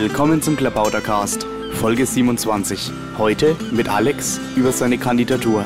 Willkommen 0.00 0.40
zum 0.42 0.56
Klabautercast, 0.56 1.44
Folge 1.72 2.06
27. 2.06 2.92
Heute 3.18 3.56
mit 3.72 3.88
Alex 3.88 4.38
über 4.54 4.70
seine 4.70 4.96
Kandidatur. 4.96 5.64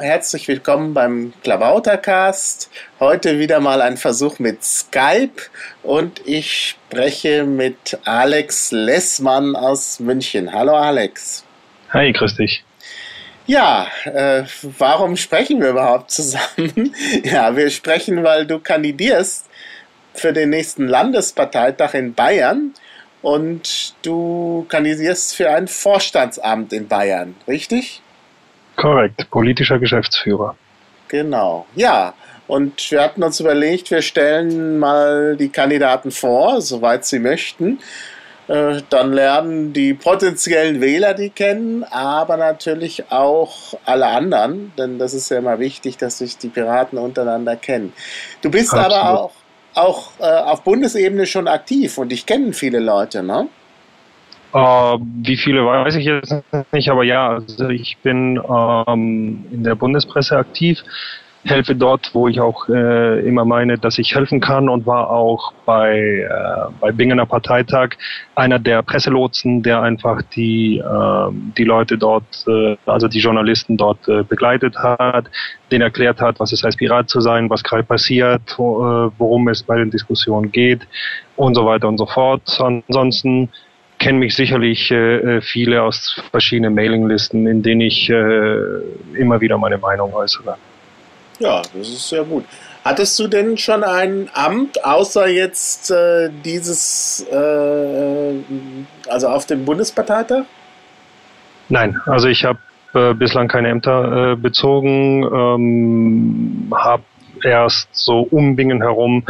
Hallo, 0.00 0.08
herzlich 0.08 0.48
willkommen 0.48 0.94
beim 0.94 1.34
Klavautercast. 1.42 2.70
Heute 3.00 3.38
wieder 3.38 3.60
mal 3.60 3.82
ein 3.82 3.98
Versuch 3.98 4.38
mit 4.38 4.64
Skype 4.64 5.42
und 5.82 6.26
ich 6.26 6.68
spreche 6.68 7.44
mit 7.44 7.98
Alex 8.06 8.72
Lessmann 8.72 9.54
aus 9.54 10.00
München. 10.00 10.54
Hallo 10.54 10.74
Alex. 10.74 11.44
Hi, 11.90 12.12
grüß 12.12 12.36
dich. 12.36 12.64
Ja, 13.46 13.88
äh, 14.04 14.44
warum 14.78 15.18
sprechen 15.18 15.60
wir 15.60 15.70
überhaupt 15.70 16.10
zusammen? 16.12 16.94
ja, 17.24 17.54
wir 17.54 17.68
sprechen, 17.68 18.24
weil 18.24 18.46
du 18.46 18.58
kandidierst 18.58 19.50
für 20.14 20.32
den 20.32 20.48
nächsten 20.48 20.88
Landesparteitag 20.88 21.92
in 21.92 22.14
Bayern 22.14 22.72
und 23.20 23.94
du 24.00 24.64
kandidierst 24.70 25.36
für 25.36 25.50
ein 25.50 25.68
Vorstandsamt 25.68 26.72
in 26.72 26.88
Bayern, 26.88 27.34
richtig? 27.46 28.00
Korrekt, 28.80 29.30
politischer 29.30 29.78
Geschäftsführer. 29.78 30.56
Genau, 31.08 31.66
ja. 31.74 32.14
Und 32.46 32.90
wir 32.90 33.02
hatten 33.02 33.22
uns 33.22 33.38
überlegt, 33.38 33.90
wir 33.90 34.00
stellen 34.00 34.78
mal 34.78 35.36
die 35.36 35.50
Kandidaten 35.50 36.10
vor, 36.10 36.62
soweit 36.62 37.04
sie 37.04 37.18
möchten. 37.18 37.78
Äh, 38.48 38.80
dann 38.88 39.12
lernen 39.12 39.74
die 39.74 39.92
potenziellen 39.92 40.80
Wähler 40.80 41.12
die 41.12 41.28
kennen, 41.28 41.84
aber 41.84 42.38
natürlich 42.38 43.12
auch 43.12 43.74
alle 43.84 44.06
anderen, 44.06 44.72
denn 44.78 44.98
das 44.98 45.12
ist 45.12 45.30
ja 45.30 45.38
immer 45.38 45.58
wichtig, 45.58 45.98
dass 45.98 46.18
sich 46.18 46.38
die 46.38 46.48
Piraten 46.48 46.98
untereinander 46.98 47.56
kennen. 47.56 47.92
Du 48.40 48.50
bist 48.50 48.72
Absolut. 48.72 48.96
aber 48.96 49.20
auch, 49.20 49.32
auch 49.74 50.10
äh, 50.20 50.24
auf 50.24 50.62
Bundesebene 50.62 51.26
schon 51.26 51.48
aktiv 51.48 51.98
und 51.98 52.08
dich 52.08 52.24
kennen 52.24 52.54
viele 52.54 52.80
Leute, 52.80 53.22
ne? 53.22 53.46
Uh, 54.52 54.98
wie 55.22 55.36
viele 55.36 55.64
weiß 55.64 55.94
ich 55.94 56.04
jetzt 56.06 56.34
nicht, 56.72 56.88
aber 56.88 57.04
ja, 57.04 57.28
also 57.28 57.68
ich 57.68 57.98
bin 57.98 58.36
ähm, 58.36 59.44
in 59.52 59.62
der 59.62 59.76
Bundespresse 59.76 60.36
aktiv, 60.36 60.82
helfe 61.44 61.74
dort, 61.74 62.10
wo 62.14 62.28
ich 62.28 62.40
auch 62.40 62.68
äh, 62.68 63.26
immer 63.26 63.44
meine, 63.44 63.78
dass 63.78 63.98
ich 63.98 64.14
helfen 64.14 64.40
kann 64.40 64.68
und 64.68 64.86
war 64.86 65.10
auch 65.10 65.52
bei, 65.64 65.98
äh, 65.98 66.70
bei 66.80 66.92
Bingener 66.92 67.26
Parteitag 67.26 67.90
einer 68.34 68.58
der 68.58 68.82
Presselotsen, 68.82 69.62
der 69.62 69.82
einfach 69.82 70.20
die, 70.34 70.78
äh, 70.78 71.30
die 71.56 71.64
Leute 71.64 71.96
dort, 71.96 72.44
äh, 72.46 72.76
also 72.86 73.08
die 73.08 73.20
Journalisten 73.20 73.76
dort 73.76 74.06
äh, 74.08 74.22
begleitet 74.22 74.76
hat, 74.76 75.30
denen 75.70 75.82
erklärt 75.82 76.20
hat, 76.20 76.40
was 76.40 76.52
es 76.52 76.62
heißt, 76.62 76.76
Pirat 76.76 77.08
zu 77.08 77.20
sein, 77.20 77.48
was 77.48 77.62
gerade 77.62 77.84
passiert, 77.84 78.42
äh, 78.52 78.58
worum 78.58 79.48
es 79.48 79.62
bei 79.62 79.78
den 79.78 79.90
Diskussionen 79.90 80.52
geht 80.52 80.86
und 81.36 81.54
so 81.54 81.64
weiter 81.64 81.88
und 81.88 81.98
so 81.98 82.06
fort. 82.06 82.42
Ansonsten 82.60 83.48
kennen 84.00 84.18
mich 84.18 84.34
sicherlich 84.34 84.90
äh, 84.90 85.36
äh, 85.36 85.40
viele 85.42 85.82
aus 85.82 86.20
verschiedenen 86.30 86.74
Mailinglisten, 86.74 87.46
in 87.46 87.62
denen 87.62 87.82
ich 87.82 88.10
äh, 88.10 88.54
immer 89.14 89.40
wieder 89.40 89.58
meine 89.58 89.78
Meinung 89.78 90.12
äußere. 90.12 90.56
Ja, 91.38 91.62
das 91.62 91.88
ist 91.88 92.08
sehr 92.08 92.24
gut. 92.24 92.44
Hattest 92.84 93.18
du 93.18 93.28
denn 93.28 93.58
schon 93.58 93.84
ein 93.84 94.30
Amt, 94.32 94.84
außer 94.84 95.28
jetzt 95.28 95.90
äh, 95.90 96.30
dieses, 96.44 97.26
äh, 97.30 98.34
also 99.08 99.28
auf 99.28 99.46
dem 99.46 99.64
Bundesparteitag? 99.66 100.44
Nein, 101.68 102.00
also 102.06 102.28
ich 102.28 102.44
habe 102.44 102.58
äh, 102.94 103.14
bislang 103.14 103.48
keine 103.48 103.68
Ämter 103.68 104.34
bezogen, 104.36 105.22
ähm, 105.24 106.72
habe 106.74 107.04
erst 107.44 107.88
so 107.92 108.26
um 108.30 108.56
Bingen 108.56 108.82
herum 108.82 109.24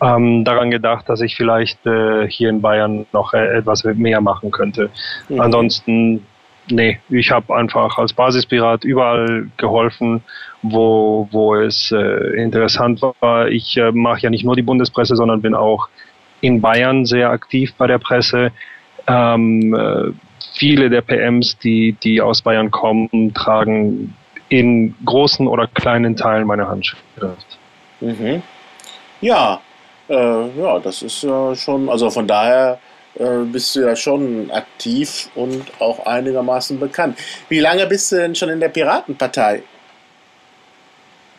ähm, 0.00 0.44
daran 0.44 0.70
gedacht, 0.70 1.08
dass 1.08 1.20
ich 1.20 1.36
vielleicht 1.36 1.84
äh, 1.86 2.28
hier 2.28 2.50
in 2.50 2.60
Bayern 2.60 3.06
noch 3.12 3.32
äh, 3.34 3.58
etwas 3.58 3.84
mehr 3.84 4.20
machen 4.20 4.50
könnte. 4.50 4.90
Mhm. 5.28 5.40
Ansonsten, 5.40 6.26
nee, 6.70 7.00
ich 7.08 7.30
habe 7.30 7.54
einfach 7.54 7.98
als 7.98 8.12
Basispirat 8.12 8.84
überall 8.84 9.46
geholfen, 9.56 10.22
wo, 10.62 11.28
wo 11.30 11.54
es 11.54 11.92
äh, 11.92 12.42
interessant 12.42 13.02
war. 13.02 13.48
Ich 13.48 13.76
äh, 13.76 13.92
mache 13.92 14.20
ja 14.20 14.30
nicht 14.30 14.44
nur 14.44 14.56
die 14.56 14.62
Bundespresse, 14.62 15.16
sondern 15.16 15.42
bin 15.42 15.54
auch 15.54 15.88
in 16.40 16.60
Bayern 16.60 17.06
sehr 17.06 17.30
aktiv 17.30 17.72
bei 17.78 17.86
der 17.86 17.98
Presse. 17.98 18.52
Ähm, 19.06 19.74
äh, 19.74 20.12
viele 20.54 20.90
der 20.90 21.02
PMs, 21.02 21.58
die, 21.58 21.96
die 22.02 22.20
aus 22.20 22.42
Bayern 22.42 22.70
kommen, 22.70 23.32
tragen 23.34 24.14
in 24.48 24.94
großen 25.04 25.46
oder 25.46 25.66
kleinen 25.66 26.16
Teilen 26.16 26.46
meine 26.46 26.68
Handschrift. 26.68 27.02
Mhm. 28.00 28.42
Ja, 29.20 29.60
äh, 30.08 30.48
ja, 30.58 30.78
das 30.78 31.02
ist 31.02 31.22
ja 31.22 31.54
schon, 31.54 31.88
also 31.88 32.10
von 32.10 32.26
daher 32.26 32.78
äh, 33.14 33.44
bist 33.44 33.76
du 33.76 33.80
ja 33.80 33.94
schon 33.94 34.50
aktiv 34.50 35.28
und 35.34 35.64
auch 35.78 36.04
einigermaßen 36.06 36.78
bekannt. 36.78 37.18
Wie 37.48 37.60
lange 37.60 37.86
bist 37.86 38.12
du 38.12 38.16
denn 38.16 38.34
schon 38.34 38.48
in 38.48 38.60
der 38.60 38.68
Piratenpartei? 38.68 39.62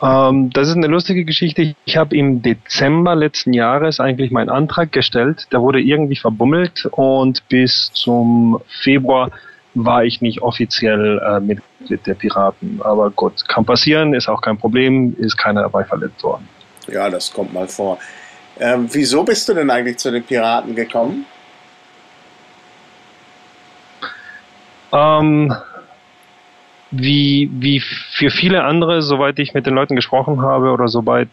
Ähm, 0.01 0.49
das 0.51 0.67
ist 0.67 0.75
eine 0.75 0.87
lustige 0.87 1.25
Geschichte. 1.25 1.75
Ich 1.85 1.97
habe 1.97 2.15
im 2.15 2.41
Dezember 2.41 3.15
letzten 3.15 3.53
Jahres 3.53 3.99
eigentlich 3.99 4.31
meinen 4.31 4.49
Antrag 4.49 4.91
gestellt. 4.91 5.47
Der 5.51 5.61
wurde 5.61 5.81
irgendwie 5.81 6.15
verbummelt 6.15 6.85
und 6.91 7.47
bis 7.49 7.91
zum 7.93 8.59
Februar 8.81 9.31
war 9.73 10.05
ich 10.05 10.21
nicht 10.21 10.41
offiziell 10.41 11.19
äh, 11.19 11.39
Mitglied 11.39 12.05
der 12.07 12.13
Piraten. 12.13 12.81
Aber 12.81 13.09
gut, 13.11 13.47
kann 13.47 13.65
passieren, 13.65 14.13
ist 14.13 14.29
auch 14.29 14.41
kein 14.41 14.57
Problem, 14.57 15.15
ist 15.19 15.37
keiner 15.37 15.63
dabei 15.63 15.83
verletzt 15.83 16.23
worden. 16.23 16.47
Ja, 16.87 17.09
das 17.09 17.33
kommt 17.33 17.53
mal 17.53 17.67
vor. 17.67 17.97
Ähm, 18.59 18.87
wieso 18.91 19.23
bist 19.23 19.49
du 19.49 19.53
denn 19.53 19.69
eigentlich 19.69 19.97
zu 19.97 20.11
den 20.11 20.23
Piraten 20.23 20.75
gekommen? 20.75 21.25
Ähm, 24.93 25.53
wie, 26.91 27.49
wie 27.53 27.79
für 27.79 28.29
viele 28.29 28.63
andere, 28.63 29.01
soweit 29.01 29.39
ich 29.39 29.53
mit 29.53 29.65
den 29.65 29.73
Leuten 29.73 29.95
gesprochen 29.95 30.41
habe 30.41 30.71
oder 30.71 30.87
soweit 30.87 31.27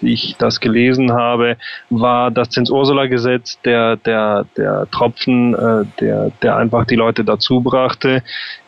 ich 0.00 0.36
das 0.38 0.60
gelesen 0.60 1.12
habe, 1.12 1.56
war 1.90 2.30
das 2.30 2.50
Zins-Ursula-Gesetz 2.50 3.60
der, 3.62 3.96
der, 3.96 4.46
der 4.56 4.88
Tropfen, 4.90 5.54
äh, 5.54 5.84
der, 6.00 6.32
der 6.42 6.56
einfach 6.56 6.86
die 6.86 6.96
Leute 6.96 7.24
dazu 7.24 7.60
brachte. 7.60 8.22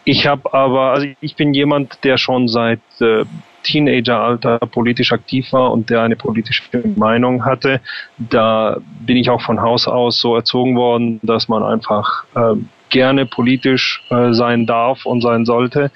Ich 0.04 0.26
habe 0.26 0.52
aber, 0.52 0.92
also 0.92 1.06
ich 1.20 1.34
bin 1.34 1.54
jemand, 1.54 2.04
der 2.04 2.18
schon 2.18 2.46
seit 2.48 2.80
äh, 3.00 3.24
Teenageralter 3.64 4.58
politisch 4.58 5.12
aktiv 5.12 5.52
war 5.52 5.72
und 5.72 5.90
der 5.90 6.02
eine 6.02 6.14
politische 6.14 6.62
Meinung 6.96 7.44
hatte. 7.44 7.80
Da 8.18 8.78
bin 9.00 9.16
ich 9.16 9.30
auch 9.30 9.42
von 9.42 9.60
Haus 9.60 9.88
aus 9.88 10.20
so 10.20 10.36
erzogen 10.36 10.76
worden, 10.76 11.18
dass 11.22 11.48
man 11.48 11.64
einfach 11.64 12.24
äh, 12.36 12.54
gerne 12.90 13.26
politisch 13.26 14.04
äh, 14.10 14.32
sein 14.32 14.66
darf 14.66 15.04
und 15.04 15.20
sein 15.20 15.44
sollte. 15.44 15.90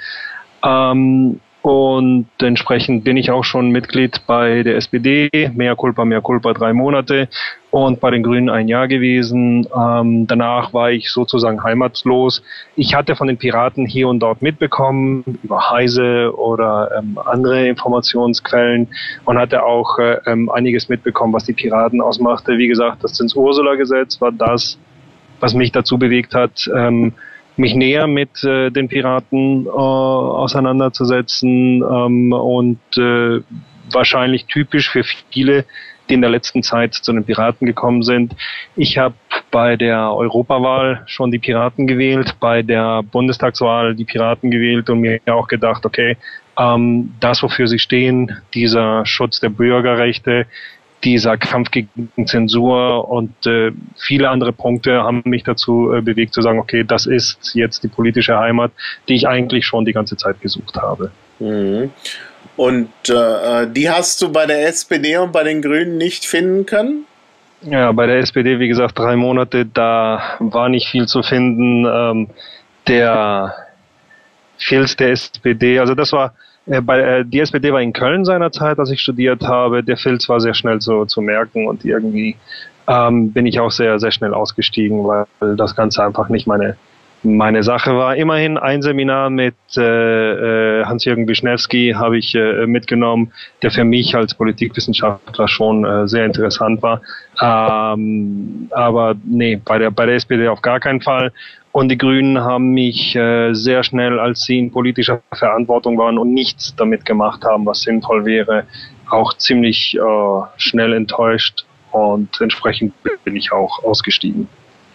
Ähm, 0.64 1.40
und 1.62 2.28
entsprechend 2.40 3.04
bin 3.04 3.16
ich 3.16 3.30
auch 3.30 3.44
schon 3.44 3.70
Mitglied 3.70 4.22
bei 4.26 4.62
der 4.62 4.76
SPD, 4.76 5.28
mehr 5.54 5.76
Culpa, 5.76 6.04
mehr 6.04 6.22
Culpa, 6.22 6.54
drei 6.54 6.72
Monate 6.72 7.28
und 7.70 8.00
bei 8.00 8.10
den 8.10 8.22
Grünen 8.22 8.48
ein 8.48 8.68
Jahr 8.68 8.88
gewesen. 8.88 9.68
Ähm, 9.76 10.26
danach 10.26 10.72
war 10.72 10.90
ich 10.90 11.10
sozusagen 11.10 11.62
heimatlos. 11.62 12.42
Ich 12.76 12.94
hatte 12.94 13.14
von 13.14 13.28
den 13.28 13.36
Piraten 13.36 13.86
hier 13.86 14.08
und 14.08 14.20
dort 14.20 14.40
mitbekommen, 14.40 15.38
über 15.42 15.70
Heise 15.70 16.32
oder 16.36 16.90
ähm, 16.98 17.18
andere 17.22 17.68
Informationsquellen 17.68 18.88
und 19.24 19.38
hatte 19.38 19.64
auch 19.64 19.98
äh, 19.98 20.18
ähm, 20.26 20.50
einiges 20.50 20.88
mitbekommen, 20.88 21.32
was 21.32 21.44
die 21.44 21.52
Piraten 21.52 22.00
ausmachte. 22.00 22.56
Wie 22.56 22.68
gesagt, 22.68 23.04
das 23.04 23.14
Zins-Ursula-Gesetz 23.14 24.20
war 24.20 24.32
das, 24.32 24.78
was 25.40 25.54
mich 25.54 25.70
dazu 25.70 25.98
bewegt 25.98 26.34
hat, 26.34 26.68
ähm, 26.74 27.12
mich 27.56 27.74
näher 27.74 28.06
mit 28.06 28.42
äh, 28.44 28.70
den 28.70 28.88
Piraten 28.88 29.66
äh, 29.66 29.68
auseinanderzusetzen 29.68 31.82
ähm, 31.82 32.32
und 32.32 32.78
äh, 32.96 33.40
wahrscheinlich 33.92 34.46
typisch 34.46 34.90
für 34.90 35.04
viele, 35.30 35.64
die 36.08 36.14
in 36.14 36.20
der 36.20 36.30
letzten 36.30 36.62
Zeit 36.62 36.94
zu 36.94 37.12
den 37.12 37.24
Piraten 37.24 37.66
gekommen 37.66 38.02
sind. 38.02 38.34
Ich 38.76 38.98
habe 38.98 39.14
bei 39.50 39.76
der 39.76 40.12
Europawahl 40.12 41.02
schon 41.06 41.30
die 41.30 41.38
Piraten 41.38 41.86
gewählt, 41.86 42.36
bei 42.40 42.62
der 42.62 43.02
Bundestagswahl 43.02 43.94
die 43.94 44.04
Piraten 44.04 44.50
gewählt 44.50 44.90
und 44.90 45.00
mir 45.00 45.20
auch 45.26 45.48
gedacht, 45.48 45.86
okay, 45.86 46.16
ähm, 46.58 47.14
das, 47.20 47.42
wofür 47.42 47.68
sie 47.68 47.78
stehen, 47.78 48.36
dieser 48.54 49.06
Schutz 49.06 49.40
der 49.40 49.50
Bürgerrechte, 49.50 50.46
dieser 51.04 51.36
Kampf 51.36 51.70
gegen 51.70 52.10
Zensur 52.26 53.08
und 53.08 53.46
äh, 53.46 53.70
viele 53.96 54.30
andere 54.30 54.52
Punkte 54.52 55.02
haben 55.02 55.22
mich 55.24 55.44
dazu 55.44 55.92
äh, 55.92 56.00
bewegt 56.00 56.34
zu 56.34 56.42
sagen, 56.42 56.58
okay, 56.58 56.82
das 56.84 57.06
ist 57.06 57.54
jetzt 57.54 57.84
die 57.84 57.88
politische 57.88 58.36
Heimat, 58.36 58.72
die 59.08 59.14
ich 59.14 59.28
eigentlich 59.28 59.64
schon 59.64 59.84
die 59.84 59.92
ganze 59.92 60.16
Zeit 60.16 60.40
gesucht 60.40 60.76
habe. 60.76 61.12
Mhm. 61.38 61.90
Und 62.58 62.90
äh, 63.08 63.68
die 63.68 63.88
hast 63.88 64.20
du 64.20 64.32
bei 64.32 64.44
der 64.44 64.66
SPD 64.66 65.16
und 65.16 65.30
bei 65.30 65.44
den 65.44 65.62
Grünen 65.62 65.96
nicht 65.96 66.26
finden 66.26 66.66
können? 66.66 67.04
Ja, 67.62 67.92
bei 67.92 68.06
der 68.06 68.18
SPD, 68.18 68.58
wie 68.58 68.66
gesagt, 68.66 68.98
drei 68.98 69.14
Monate, 69.14 69.64
da 69.64 70.20
war 70.40 70.68
nicht 70.68 70.88
viel 70.88 71.06
zu 71.06 71.22
finden. 71.22 71.86
Ähm, 71.86 72.30
der 72.88 73.54
Filz 74.58 74.96
der 74.96 75.10
SPD, 75.10 75.78
also 75.78 75.94
das 75.94 76.12
war, 76.12 76.34
äh, 76.66 76.80
bei, 76.80 76.98
äh, 76.98 77.24
die 77.24 77.38
SPD 77.38 77.72
war 77.72 77.80
in 77.80 77.92
Köln 77.92 78.24
seinerzeit, 78.24 78.80
als 78.80 78.90
ich 78.90 79.00
studiert 79.00 79.44
habe. 79.44 79.84
Der 79.84 79.96
Filz 79.96 80.28
war 80.28 80.40
sehr 80.40 80.54
schnell 80.54 80.80
zu, 80.80 81.04
zu 81.04 81.20
merken 81.20 81.68
und 81.68 81.84
irgendwie 81.84 82.34
ähm, 82.88 83.32
bin 83.32 83.46
ich 83.46 83.60
auch 83.60 83.70
sehr, 83.70 84.00
sehr 84.00 84.10
schnell 84.10 84.34
ausgestiegen, 84.34 85.06
weil 85.06 85.26
das 85.56 85.76
Ganze 85.76 86.02
einfach 86.02 86.28
nicht 86.28 86.48
meine, 86.48 86.76
meine 87.22 87.62
Sache 87.62 87.96
war. 87.96 88.16
Immerhin 88.16 88.58
ein 88.58 88.82
Seminar 88.82 89.30
mit 89.30 89.54
äh, 89.76 90.80
äh, 90.80 90.84
Hans-Jürgen 90.84 91.26
Wischnewski 91.26 91.94
habe 91.96 92.18
ich 92.18 92.34
äh, 92.34 92.66
mitgenommen, 92.66 93.32
der 93.62 93.70
für 93.70 93.84
mich 93.84 94.14
als 94.14 94.34
Politikwissenschaftler 94.34 95.48
schon 95.48 95.84
äh, 95.84 96.06
sehr 96.06 96.24
interessant 96.24 96.82
war. 96.82 97.00
Ähm, 97.40 98.68
aber 98.70 99.16
nee, 99.24 99.60
bei 99.62 99.78
der, 99.78 99.90
bei 99.90 100.06
der 100.06 100.16
SPD 100.16 100.48
auf 100.48 100.62
gar 100.62 100.80
keinen 100.80 101.00
Fall. 101.00 101.32
Und 101.72 101.90
die 101.90 101.98
Grünen 101.98 102.40
haben 102.40 102.70
mich 102.70 103.14
äh, 103.14 103.52
sehr 103.52 103.84
schnell, 103.84 104.18
als 104.18 104.42
sie 104.42 104.58
in 104.58 104.72
politischer 104.72 105.20
Verantwortung 105.32 105.98
waren 105.98 106.18
und 106.18 106.32
nichts 106.32 106.74
damit 106.76 107.04
gemacht 107.04 107.44
haben, 107.44 107.66
was 107.66 107.82
sinnvoll 107.82 108.24
wäre, 108.24 108.64
auch 109.10 109.34
ziemlich 109.34 109.96
äh, 109.96 110.00
schnell 110.56 110.92
enttäuscht 110.92 111.64
und 111.92 112.40
entsprechend 112.40 112.94
bin 113.24 113.36
ich 113.36 113.52
auch 113.52 113.82
ausgestiegen. 113.84 114.48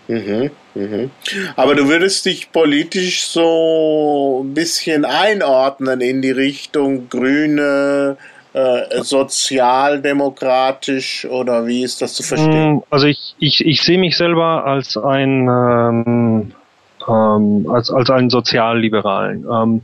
Mhm, 0.08 0.52
mhm. 0.75 1.10
Aber 1.56 1.75
du 1.75 1.88
würdest 1.88 2.25
dich 2.25 2.52
politisch 2.52 3.25
so 3.25 4.44
ein 4.44 4.54
bisschen 4.54 5.06
einordnen 5.06 6.02
in 6.02 6.22
die 6.22 6.31
Richtung 6.31 7.08
Grüne, 7.10 8.18
äh, 8.54 9.02
sozialdemokratisch 9.02 11.25
oder 11.25 11.66
wie 11.66 11.84
ist 11.84 12.02
das 12.02 12.14
zu 12.14 12.24
verstehen? 12.24 12.75
Mm, 12.75 12.84
also 12.90 13.08
ich, 13.08 13.36
ich, 13.40 13.66
ich 13.66 13.81
sehe 13.81 13.98
mich 13.98 14.16
selber 14.16 14.66
als 14.66 14.96
ein 14.96 15.48
ähm, 15.48 16.52
ähm, 17.08 17.68
als, 17.69 17.90
als 17.90 18.10
einen 18.10 18.30
Sozialliberalen. 18.30 19.46
Ähm, 19.52 19.81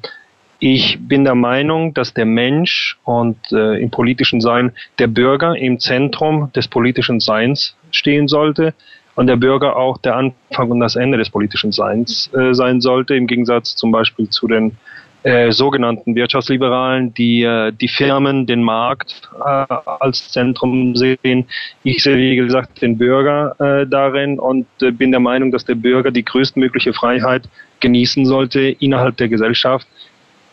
ich 0.60 0.98
bin 1.00 1.24
der 1.24 1.36
Meinung, 1.36 1.94
dass 1.94 2.14
der 2.14 2.26
Mensch 2.26 2.98
und 3.06 3.38
äh, 3.52 3.82
im 3.82 3.92
politischen 3.92 4.42
Sein 4.42 4.74
der 5.00 5.08
Bürger 5.08 5.56
im 5.56 5.80
Zentrum 5.80 6.52
des 6.54 6.68
politischen 6.68 7.22
Seins 7.22 7.76
stehen 7.92 8.28
sollte 8.28 8.74
und 9.20 9.28
der 9.28 9.36
Bürger 9.36 9.76
auch 9.76 9.98
der 9.98 10.16
Anfang 10.16 10.72
und 10.72 10.80
das 10.80 10.96
Ende 10.96 11.18
des 11.18 11.30
politischen 11.30 11.74
Seins 11.74 12.32
äh, 12.34 12.54
sein 12.54 12.80
sollte, 12.80 13.16
im 13.16 13.28
Gegensatz 13.28 13.76
zum 13.76 13.92
Beispiel 13.92 14.30
zu 14.30 14.48
den 14.48 14.78
äh, 15.24 15.52
sogenannten 15.52 16.16
Wirtschaftsliberalen, 16.16 17.14
die 17.16 17.44
äh, 17.44 17.74
die 17.74 17.90
Firmen, 17.90 18.46
den 18.46 18.64
Markt 18.64 19.30
äh, 19.38 19.66
als 20.00 20.32
Zentrum 20.32 20.96
sehen. 20.96 21.48
Ich 21.84 22.02
sehe, 22.02 22.16
wie 22.16 22.38
gesagt, 22.38 22.82
den 22.82 22.98
Bürger 22.98 23.60
äh, 23.60 23.86
darin 23.86 24.40
und 24.40 24.68
äh, 24.82 24.92
bin 24.92 25.12
der 25.12 25.20
Meinung, 25.20 25.52
dass 25.52 25.66
der 25.66 25.76
Bürger 25.76 26.12
die 26.12 26.24
größtmögliche 26.24 26.94
Freiheit 26.94 27.44
genießen 27.82 28.26
sollte 28.26 28.62
innerhalb 28.62 29.18
der 29.18 29.28
Gesellschaft, 29.28 29.86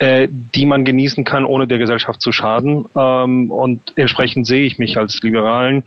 äh, 0.01 0.27
die 0.29 0.67
man 0.67 0.85
genießen 0.85 1.23
kann, 1.23 1.45
ohne 1.45 1.69
der 1.69 1.79
Gesellschaft 1.79 2.21
zu 2.21 2.33
schaden. 2.33 2.87
Ähm, 2.97 3.49
und 3.53 3.93
entsprechend 3.95 4.49
sehe 4.49 4.67
ich 4.67 4.81
mich 4.81 4.99
als 4.99 5.23
Liberalen. 5.23 5.85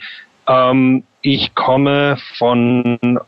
Ähm, 0.50 1.04
ich 1.22 1.54
komme 1.54 2.18
von, 2.38 2.98
äh, 3.02 3.20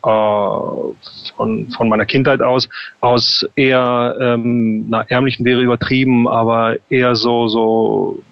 von, 1.36 1.70
von 1.70 1.90
meiner 1.90 2.06
Kindheit 2.06 2.42
aus, 2.42 2.68
aus 3.00 3.48
eher, 3.56 4.18
ähm, 4.20 4.90
na, 4.90 5.02
ärmlichen 5.04 5.46
wäre 5.46 5.62
übertrieben, 5.62 6.28
aber 6.28 6.78
eher 6.90 7.16
so, 7.16 7.48
so 7.48 8.24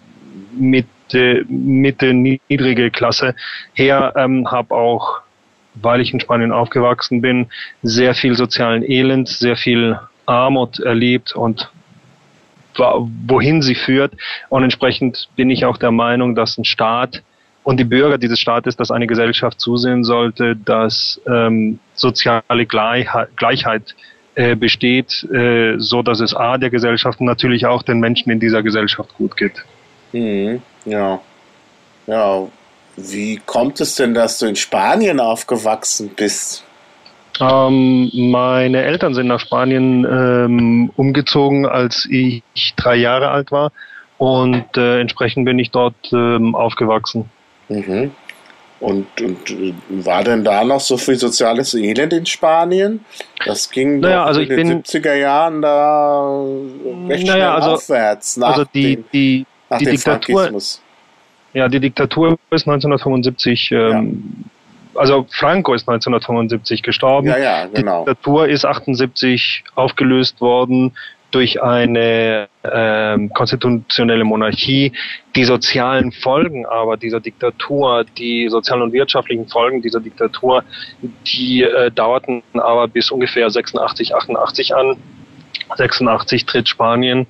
Mitte, 0.54 1.46
Mitte 1.48 2.14
niedrige 2.14 2.90
Klasse 2.90 3.36
her, 3.74 4.14
ähm, 4.16 4.50
habe 4.50 4.74
auch, 4.74 5.22
weil 5.76 6.02
ich 6.02 6.12
in 6.12 6.20
Spanien 6.20 6.52
aufgewachsen 6.52 7.22
bin, 7.22 7.48
sehr 7.84 8.16
viel 8.16 8.36
sozialen 8.36 8.82
Elend, 8.90 9.28
sehr 9.28 9.56
viel 9.56 10.00
Armut 10.26 10.80
erlebt 10.80 11.36
und 11.36 11.70
wohin 13.28 13.62
sie 13.62 13.76
führt. 13.76 14.14
Und 14.48 14.64
entsprechend 14.64 15.28
bin 15.36 15.50
ich 15.50 15.66
auch 15.66 15.78
der 15.78 15.92
Meinung, 15.92 16.34
dass 16.34 16.58
ein 16.58 16.64
Staat 16.64 17.24
und 17.70 17.78
die 17.78 17.84
Bürger 17.84 18.18
dieses 18.18 18.40
Staates, 18.40 18.76
dass 18.78 18.90
eine 18.90 19.06
Gesellschaft 19.06 19.62
zusehen 19.62 20.04
sollte, 20.04 20.56
dass 20.56 21.22
ähm, 21.28 21.78
soziale 21.94 22.66
Gleichheit, 22.66 23.30
Gleichheit 23.38 23.96
äh, 24.34 24.56
besteht, 24.56 25.24
äh, 25.32 25.76
so 25.78 26.02
dass 26.02 26.20
es 26.20 26.34
a 26.34 26.58
der 26.58 26.72
Gesellschaft 26.72 27.20
und 27.20 27.28
natürlich 27.28 27.68
auch 27.68 27.84
den 27.84 28.00
Menschen 28.00 28.32
in 28.32 28.40
dieser 28.40 28.64
Gesellschaft 28.64 29.14
gut 29.14 29.38
geht. 29.38 29.64
Mhm, 30.14 30.64
ja, 30.86 31.20
ja. 32.08 32.48
Wie 32.98 33.40
kommt 33.46 33.80
es 33.82 33.94
denn, 33.94 34.16
dass 34.16 34.40
du 34.40 34.48
in 34.48 34.56
Spanien 34.56 35.20
aufgewachsen 35.20 36.10
bist? 36.16 36.64
Ähm, 37.40 38.10
meine 38.32 38.82
Eltern 38.82 39.14
sind 39.14 39.28
nach 39.28 39.42
Spanien 39.42 40.08
ähm, 40.10 40.92
umgezogen, 40.96 41.68
als 41.68 42.08
ich 42.10 42.42
drei 42.78 42.96
Jahre 42.96 43.30
alt 43.30 43.52
war 43.52 43.72
und 44.18 44.76
äh, 44.76 45.00
entsprechend 45.00 45.46
bin 45.46 45.60
ich 45.60 45.70
dort 45.70 46.12
ähm, 46.12 46.56
aufgewachsen. 46.56 47.30
Mhm. 47.70 48.12
Und, 48.80 49.22
und 49.22 49.50
äh, 49.50 49.74
war 49.90 50.24
denn 50.24 50.44
da 50.44 50.64
noch 50.64 50.80
so 50.80 50.98
viel 50.98 51.16
soziales 51.16 51.74
Elend 51.74 52.14
in 52.14 52.26
Spanien? 52.26 53.04
Das 53.46 53.70
ging 53.70 54.00
naja, 54.00 54.24
also 54.24 54.40
in 54.40 54.50
den 54.50 54.84
70er 54.84 55.16
Jahren 55.16 55.62
da 55.62 56.42
recht 57.10 57.26
naja, 57.26 57.34
schnell 57.34 57.42
also, 57.42 57.72
aufwärts 57.72 58.38
nach 58.38 58.52
also 58.52 58.66
die, 58.74 58.96
dem, 58.96 59.06
die, 59.12 59.46
nach 59.70 59.80
die 59.80 59.86
Diktatur. 59.86 60.52
Ja, 61.54 61.68
die 61.68 61.80
Diktatur 61.80 62.38
ist 62.52 62.68
1975, 62.68 63.72
ähm, 63.72 64.46
ja. 64.94 65.02
also 65.02 65.26
Franco 65.30 65.74
ist 65.74 65.90
1975 65.90 66.82
gestorben. 66.82 67.28
Ja, 67.28 67.38
ja, 67.38 67.66
genau. 67.66 68.06
Die 68.06 68.12
Diktatur 68.12 68.48
ist 68.48 68.66
78 68.66 69.64
aufgelöst 69.76 70.40
worden 70.40 70.94
durch 71.32 71.62
eine 71.62 72.48
ähm, 72.64 73.30
konstitutionelle 73.34 74.24
Monarchie. 74.24 74.92
Die 75.36 75.44
sozialen 75.44 76.12
Folgen 76.12 76.66
aber 76.66 76.98
dieser 76.98 77.20
Diktatur, 77.20 78.06
die 78.18 78.50
sozialen 78.50 78.84
und 78.84 78.94
wirtschaftlichen 78.94 79.48
Folgen 79.48 79.82
dieser 79.82 80.00
Diktatur, 80.00 80.64
die 81.02 81.64
äh, 81.64 81.92
dauerten 81.92 82.44
aber 82.54 82.88
bis 82.88 83.12
ungefähr 83.12 83.50
86, 83.50 84.16
88 84.16 84.76
an. 84.76 84.98
86 85.76 86.46
tritt 86.46 86.68
Spanien 86.68 87.28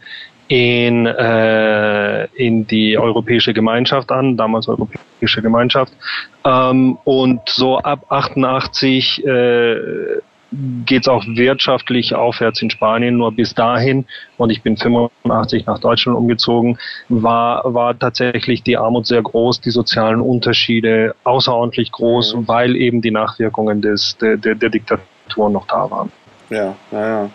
in, 0.49 1.05
äh, 1.05 2.25
in 2.33 2.65
die 2.65 2.97
Europäische 2.97 3.53
Gemeinschaft 3.53 4.11
an, 4.11 4.35
damals 4.35 4.67
Europäische 4.67 5.41
Gemeinschaft. 5.41 5.93
Ähm, 6.43 6.97
und 7.03 7.41
so 7.47 7.77
ab 7.77 8.05
88 8.09 9.25
äh, 9.25 9.75
geht 10.51 11.03
es 11.03 11.07
auch 11.07 11.23
wirtschaftlich 11.25 12.15
aufwärts 12.15 12.61
in 12.61 12.69
Spanien. 12.69 13.17
Nur 13.17 13.31
bis 13.31 13.53
dahin, 13.53 14.05
und 14.37 14.49
ich 14.49 14.63
bin 14.63 14.77
85 14.77 15.65
nach 15.65 15.79
Deutschland 15.79 16.17
umgezogen, 16.17 16.77
war, 17.07 17.73
war 17.73 17.97
tatsächlich 17.97 18.63
die 18.63 18.77
Armut 18.77 19.05
sehr 19.05 19.21
groß, 19.21 19.61
die 19.61 19.69
sozialen 19.69 20.21
Unterschiede 20.21 21.15
außerordentlich 21.23 21.91
groß, 21.91 22.35
mhm. 22.35 22.47
weil 22.47 22.75
eben 22.75 23.01
die 23.01 23.11
Nachwirkungen 23.11 23.81
des, 23.81 24.17
der, 24.17 24.37
der, 24.37 24.55
der 24.55 24.69
Diktatur 24.69 25.49
noch 25.49 25.67
da 25.67 25.89
waren. 25.89 26.11
Ja, 26.49 26.75
naja. 26.91 27.29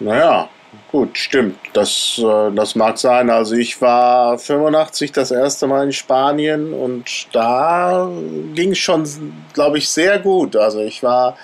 Naja, 0.00 0.48
gut, 0.92 1.18
stimmt. 1.18 1.58
Das, 1.72 2.20
äh, 2.22 2.52
das 2.54 2.74
mag 2.74 2.98
sein. 2.98 3.30
Also 3.30 3.56
ich 3.56 3.80
war 3.80 4.38
85 4.38 5.12
das 5.12 5.30
erste 5.30 5.66
Mal 5.66 5.84
in 5.84 5.92
Spanien 5.92 6.72
und 6.72 7.28
da 7.32 8.08
ging 8.54 8.72
es 8.72 8.78
schon, 8.78 9.04
glaube 9.54 9.78
ich, 9.78 9.88
sehr 9.88 10.18
gut. 10.18 10.54
Also 10.54 10.80
ich 10.80 11.02
war 11.02 11.36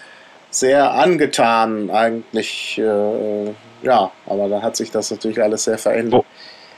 sehr 0.55 0.93
angetan 0.93 1.91
eigentlich. 1.91 2.79
Äh, 2.79 3.47
ja, 3.83 4.11
aber 4.27 4.49
da 4.49 4.63
hat 4.63 4.77
sich 4.77 4.91
das 4.91 5.11
natürlich 5.11 5.43
alles 5.43 5.65
sehr 5.65 5.79
verändert. 5.79 6.25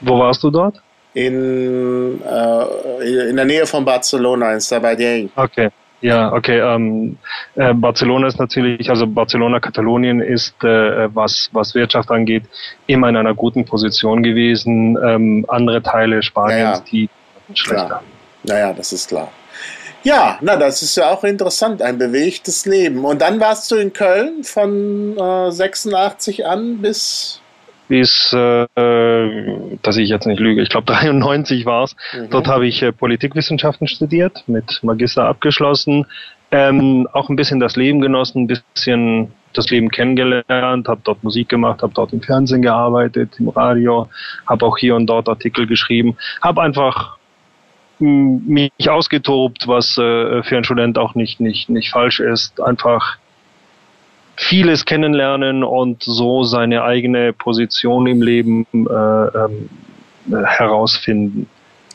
Wo, 0.00 0.12
wo 0.14 0.18
warst 0.18 0.42
du 0.42 0.50
dort? 0.50 0.83
In, 1.14 2.21
äh, 2.23 3.28
in 3.30 3.37
der 3.37 3.45
Nähe 3.45 3.66
von 3.66 3.85
Barcelona, 3.85 4.52
in 4.52 4.61
Sabadell. 4.61 5.30
Okay. 5.35 5.71
Ja, 6.02 6.33
okay. 6.33 6.61
Ähm, 6.61 7.16
äh, 7.54 7.73
Barcelona 7.73 8.26
ist 8.26 8.38
natürlich, 8.38 8.90
also 8.90 9.06
Barcelona, 9.06 9.61
Katalonien 9.61 10.21
ist, 10.21 10.62
äh, 10.62 11.14
was, 11.14 11.49
was 11.52 11.75
Wirtschaft 11.75 12.11
angeht, 12.11 12.45
immer 12.87 13.09
in 13.09 13.16
einer 13.16 13.35
guten 13.35 13.64
Position 13.64 14.23
gewesen. 14.23 14.99
Ähm, 15.02 15.47
andere 15.49 15.83
Teile 15.83 16.23
Spaniens, 16.23 16.61
ja, 16.61 16.75
ja. 16.75 16.80
die 16.90 17.09
schlechter. 17.54 18.02
Naja, 18.42 18.73
das 18.75 18.92
ist 18.92 19.09
klar. 19.09 19.30
Ja, 20.07 20.39
na, 20.41 20.55
das 20.55 20.83
ist 20.83 20.97
ja 20.97 21.11
auch 21.11 21.25
interessant, 21.25 21.83
ein 21.83 21.99
bewegtes 21.99 22.65
Leben. 22.65 23.05
Und 23.05 23.23
dann 23.23 23.41
warst 23.41 23.69
du 23.73 23.75
in 23.75 23.93
Köln 23.93 24.45
von 24.45 25.19
äh, 25.19 25.51
86 25.51 26.47
an 26.47 26.81
bis. 26.81 27.41
bis, 27.89 28.33
äh, 28.33 28.67
dass 29.83 29.97
ich 29.97 30.09
jetzt 30.09 30.29
nicht 30.29 30.39
lüge, 30.39 30.63
ich 30.63 30.69
glaube 30.69 30.87
93 30.87 31.67
war 31.67 31.83
es. 31.83 31.97
Mhm. 32.15 32.31
Dort 32.31 32.47
habe 32.47 32.69
ich 32.69 32.83
äh, 32.83 32.93
Politikwissenschaften 32.93 33.89
studiert, 33.89 34.45
mit 34.47 34.79
Magister 34.85 35.25
abgeschlossen, 35.25 36.07
ähm, 36.53 37.09
auch 37.13 37.29
ein 37.29 37.35
bisschen 37.35 37.59
das 37.59 37.75
Leben 37.75 38.01
genossen, 38.01 38.45
ein 38.45 38.47
bisschen 38.47 39.33
das 39.55 39.71
Leben 39.71 39.91
kennengelernt, 39.91 40.87
habe 40.87 41.01
dort 41.03 41.25
Musik 41.25 41.49
gemacht, 41.49 41.83
habe 41.83 41.95
dort 41.95 42.13
im 42.13 42.23
Fernsehen 42.23 42.63
gearbeitet, 42.63 43.33
im 43.41 43.49
Radio, 43.49 44.09
habe 44.47 44.67
auch 44.67 44.79
hier 44.79 44.95
und 44.95 45.09
dort 45.09 45.29
Artikel 45.29 45.67
geschrieben, 45.67 46.17
habe 46.43 46.63
einfach 46.63 47.15
mich 47.99 48.71
ausgetobt, 48.88 49.67
was 49.67 49.97
äh, 49.99 50.43
für 50.43 50.57
einen 50.57 50.65
Student 50.65 50.99
auch 50.99 51.15
nicht, 51.15 51.41
nicht, 51.41 51.69
nicht 51.69 51.91
falsch 51.91 52.21
ist. 52.21 52.61
Einfach 52.61 53.17
vieles 54.37 54.85
kennenlernen 54.85 55.65
und 55.65 56.03
so 56.03 56.45
seine 56.45 56.83
eigene 56.83 57.33
Position 57.33 58.07
im 58.07 58.21
Leben 58.21 58.67
äh, 58.73 58.79
ähm, 58.88 59.71
herausfinden. 60.31 61.49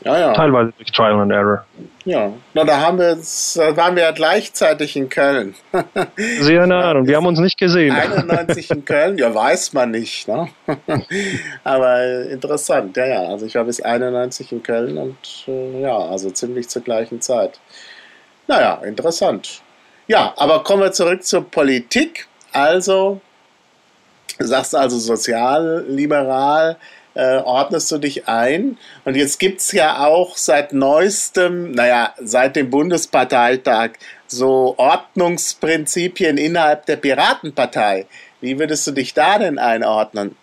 Ja, 0.04 0.18
ja. 0.18 0.32
Teilweise 0.32 0.72
durch 0.76 0.90
Trial 0.90 1.20
and 1.20 1.30
Error. 1.30 1.64
Ja, 2.04 2.32
na, 2.54 2.64
da 2.64 2.80
haben 2.80 2.98
wir 2.98 3.10
jetzt, 3.10 3.56
waren 3.56 3.94
wir 3.94 4.02
ja 4.02 4.10
gleichzeitig 4.10 4.96
in 4.96 5.08
Köln. 5.08 5.54
Sehr 6.16 6.66
nah 6.66 6.90
und 6.92 7.06
wir 7.06 7.16
haben 7.16 7.26
uns 7.26 7.38
nicht 7.38 7.58
gesehen. 7.58 7.94
91 7.94 8.70
in 8.70 8.84
Köln, 8.84 9.18
ja, 9.18 9.32
weiß 9.32 9.72
man 9.72 9.92
nicht, 9.92 10.26
ne? 10.26 10.48
Aber 11.64 12.24
interessant, 12.24 12.96
ja, 12.96 13.06
ja. 13.06 13.20
Also 13.22 13.46
ich 13.46 13.54
war 13.54 13.64
bis 13.64 13.80
91 13.80 14.50
in 14.50 14.62
Köln 14.62 14.98
und 14.98 15.16
äh, 15.46 15.80
ja, 15.82 15.96
also 15.96 16.30
ziemlich 16.30 16.68
zur 16.68 16.82
gleichen 16.82 17.20
Zeit. 17.20 17.60
Naja, 18.48 18.80
interessant. 18.84 19.62
Ja, 20.08 20.34
aber 20.36 20.64
kommen 20.64 20.82
wir 20.82 20.92
zurück 20.92 21.24
zur 21.24 21.48
Politik. 21.48 22.26
Also, 22.52 23.20
sagst 24.38 24.72
du 24.72 24.78
also 24.78 24.98
sozialliberal, 24.98 26.76
äh, 27.14 27.36
ordnest 27.38 27.90
du 27.90 27.98
dich 27.98 28.28
ein. 28.28 28.78
Und 29.04 29.16
jetzt 29.16 29.38
gibt 29.38 29.60
es 29.60 29.72
ja 29.72 30.04
auch 30.04 30.36
seit 30.36 30.72
neuestem, 30.72 31.72
naja, 31.72 32.14
seit 32.20 32.56
dem 32.56 32.70
Bundesparteitag 32.70 33.92
so 34.26 34.74
Ordnungsprinzipien 34.78 36.38
innerhalb 36.38 36.86
der 36.86 36.96
Piratenpartei. 36.96 38.06
Wie 38.40 38.58
würdest 38.58 38.86
du 38.86 38.92
dich 38.92 39.14
da 39.14 39.38
denn 39.38 39.58
einordnen? 39.58 40.36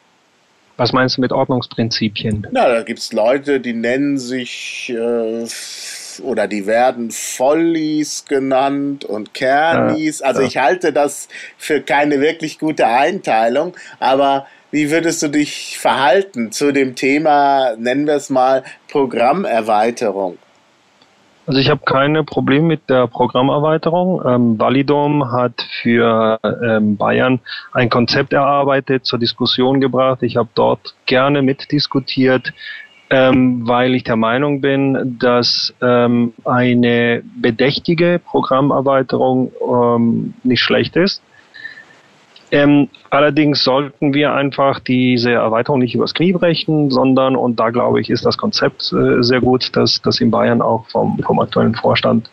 Was 0.77 0.93
meinst 0.93 1.17
du 1.17 1.21
mit 1.21 1.33
Ordnungsprinzipien? 1.33 2.47
Na, 2.51 2.69
da 2.69 2.83
gibt 2.83 2.99
es 2.99 3.11
Leute, 3.11 3.59
die 3.59 3.73
nennen 3.73 4.17
sich 4.17 4.89
äh, 4.95 5.45
oder 6.21 6.47
die 6.47 6.65
werden 6.65 7.11
Follies 7.11 8.25
genannt 8.25 9.03
und 9.03 9.33
Kernis. 9.33 10.21
also 10.21 10.41
ich 10.41 10.57
halte 10.57 10.93
das 10.93 11.27
für 11.57 11.81
keine 11.81 12.21
wirklich 12.21 12.59
gute 12.59 12.87
Einteilung, 12.87 13.75
aber 13.99 14.47
wie 14.71 14.91
würdest 14.91 15.23
du 15.23 15.29
dich 15.29 15.77
verhalten 15.79 16.51
zu 16.51 16.71
dem 16.71 16.95
Thema, 16.95 17.75
nennen 17.77 18.05
wir 18.05 18.15
es 18.15 18.29
mal, 18.29 18.63
Programmerweiterung? 18.89 20.37
Also 21.49 21.59
ich 21.59 21.71
habe 21.71 21.81
keine 21.83 22.23
Probleme 22.23 22.67
mit 22.67 22.89
der 22.91 23.07
Programmerweiterung. 23.07 24.21
Ähm, 24.23 24.59
Validom 24.59 25.31
hat 25.31 25.65
für 25.81 26.39
ähm, 26.43 26.95
Bayern 26.95 27.39
ein 27.71 27.89
Konzept 27.89 28.33
erarbeitet, 28.33 29.05
zur 29.07 29.17
Diskussion 29.17 29.81
gebracht. 29.81 30.21
Ich 30.21 30.37
habe 30.37 30.49
dort 30.53 30.93
gerne 31.07 31.41
mitdiskutiert, 31.41 32.53
ähm, 33.09 33.67
weil 33.67 33.95
ich 33.95 34.03
der 34.03 34.15
Meinung 34.15 34.61
bin, 34.61 35.17
dass 35.19 35.73
ähm, 35.81 36.33
eine 36.45 37.23
bedächtige 37.41 38.21
Programmerweiterung 38.23 39.51
ähm, 39.67 40.35
nicht 40.43 40.61
schlecht 40.61 40.95
ist. 40.95 41.23
Ähm, 42.51 42.89
allerdings 43.11 43.63
sollten 43.63 44.13
wir 44.13 44.33
einfach 44.33 44.79
diese 44.79 45.31
Erweiterung 45.31 45.79
nicht 45.79 45.93
übers 45.93 46.13
Knie 46.13 46.33
brechen, 46.33 46.89
sondern, 46.89 47.35
und 47.35 47.59
da 47.59 47.69
glaube 47.69 48.01
ich, 48.01 48.09
ist 48.09 48.25
das 48.25 48.37
Konzept 48.37 48.91
äh, 48.91 49.21
sehr 49.21 49.39
gut, 49.39 49.75
dass 49.75 50.01
das 50.01 50.19
in 50.19 50.31
Bayern 50.31 50.61
auch 50.61 50.87
vom, 50.87 51.19
vom 51.19 51.39
aktuellen 51.39 51.75
Vorstand 51.75 52.29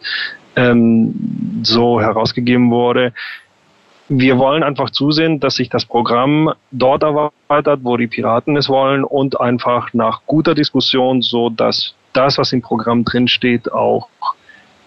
ähm, 0.57 1.61
so 1.63 2.01
herausgegeben 2.01 2.71
wurde. 2.71 3.13
Wir 4.09 4.39
wollen 4.39 4.63
einfach 4.63 4.91
zusehen, 4.91 5.41
dass 5.41 5.57
sich 5.57 5.69
das 5.69 5.85
Programm 5.85 6.53
dort 6.71 7.03
erweitert, 7.03 7.81
wo 7.83 7.97
die 7.97 8.07
Piraten 8.07 8.57
es 8.57 8.69
wollen 8.69 9.05
und 9.05 9.39
einfach 9.41 9.93
nach 9.93 10.23
guter 10.27 10.55
Diskussion, 10.55 11.23
so 11.23 11.51
dass 11.51 11.95
das, 12.13 12.39
was 12.39 12.53
im 12.53 12.63
Programm 12.63 13.05
drinsteht, 13.05 13.71
auch 13.71 14.09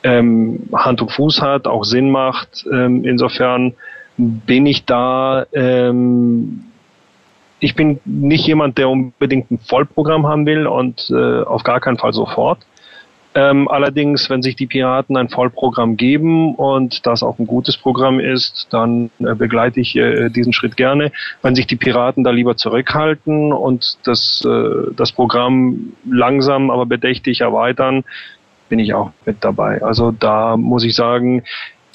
ähm, 0.03 0.69
Hand 0.74 1.01
und 1.01 1.12
Fuß 1.12 1.41
hat, 1.41 1.67
auch 1.67 1.83
Sinn 1.83 2.09
macht. 2.09 2.65
Ähm, 2.71 3.03
insofern 3.03 3.74
bin 4.19 4.65
ich 4.65 4.85
da, 4.85 5.45
ähm, 5.53 6.65
ich 7.59 7.75
bin 7.75 7.99
nicht 8.03 8.45
jemand, 8.45 8.77
der 8.77 8.89
unbedingt 8.89 9.49
ein 9.49 9.59
Vollprogramm 9.59 10.27
haben 10.27 10.45
will 10.45 10.67
und 10.67 11.09
äh, 11.09 11.43
auf 11.43 11.63
gar 11.63 11.79
keinen 11.79 11.97
Fall 11.97 12.13
sofort. 12.13 12.59
Ähm, 13.35 13.67
allerdings, 13.67 14.29
wenn 14.29 14.41
sich 14.41 14.55
die 14.55 14.65
Piraten 14.65 15.15
ein 15.15 15.29
Vollprogramm 15.29 15.95
geben 15.95 16.55
und 16.55 17.05
das 17.05 17.23
auch 17.23 17.38
ein 17.39 17.47
gutes 17.47 17.77
Programm 17.77 18.19
ist, 18.19 18.67
dann 18.71 19.11
äh, 19.19 19.35
begleite 19.35 19.79
ich 19.79 19.95
äh, 19.95 20.29
diesen 20.29 20.51
Schritt 20.51 20.75
gerne. 20.75 21.11
Wenn 21.41 21.55
sich 21.55 21.67
die 21.67 21.75
Piraten 21.75 22.23
da 22.23 22.31
lieber 22.31 22.57
zurückhalten 22.57 23.53
und 23.53 23.99
das, 24.03 24.43
äh, 24.45 24.93
das 24.95 25.11
Programm 25.11 25.93
langsam, 26.09 26.71
aber 26.71 26.85
bedächtig 26.88 27.41
erweitern, 27.41 28.03
bin 28.67 28.79
ich 28.79 28.93
auch 28.93 29.11
mit 29.25 29.43
dabei. 29.43 29.81
Also 29.83 30.11
da 30.11 30.57
muss 30.57 30.83
ich 30.83 30.95
sagen, 30.95 31.43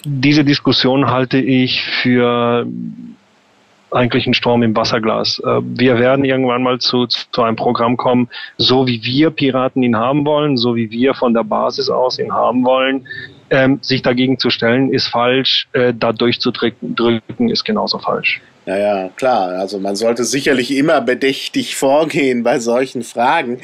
diese 0.05 0.45
Diskussion 0.45 1.11
halte 1.11 1.39
ich 1.39 1.83
für 1.83 2.67
eigentlich 3.95 4.27
ein 4.27 4.35
Sturm 4.35 4.63
im 4.63 4.77
Wasserglas. 4.77 5.41
Äh, 5.45 5.61
wir 5.63 5.99
werden 5.99 6.25
irgendwann 6.25 6.63
mal 6.63 6.79
zu, 6.79 7.07
zu 7.07 7.43
einem 7.43 7.57
Programm 7.57 7.97
kommen, 7.97 8.29
so 8.59 8.87
wie 8.87 9.03
wir 9.05 9.31
Piraten 9.31 9.83
ihn 9.83 9.97
haben 9.97 10.27
wollen, 10.27 10.57
so 10.57 10.75
wie 10.75 10.91
wir 10.91 11.15
von 11.15 11.33
der 11.33 11.45
Basis 11.45 11.89
aus 11.89 12.19
ihn 12.19 12.33
haben 12.33 12.65
wollen. 12.65 13.07
Ähm, 13.51 13.79
sich 13.83 14.03
dagegen 14.03 14.39
zu 14.39 14.51
stellen, 14.51 14.93
ist 14.93 15.07
falsch. 15.07 15.69
Äh, 15.73 15.95
da 15.97 16.13
durchzudrücken 16.13 16.97
drücken, 16.97 17.51
ist 17.51 17.65
genauso 17.65 17.99
falsch. 17.99 18.41
Ja, 18.67 18.77
ja, 18.79 19.09
klar. 19.11 19.51
Also 19.61 19.79
man 19.79 19.95
sollte 19.95 20.25
sicherlich 20.25 20.75
immer 20.77 21.01
bedächtig 21.01 21.77
vorgehen 21.77 22.43
bei 22.43 22.59
solchen 22.59 23.03
Fragen. 23.03 23.61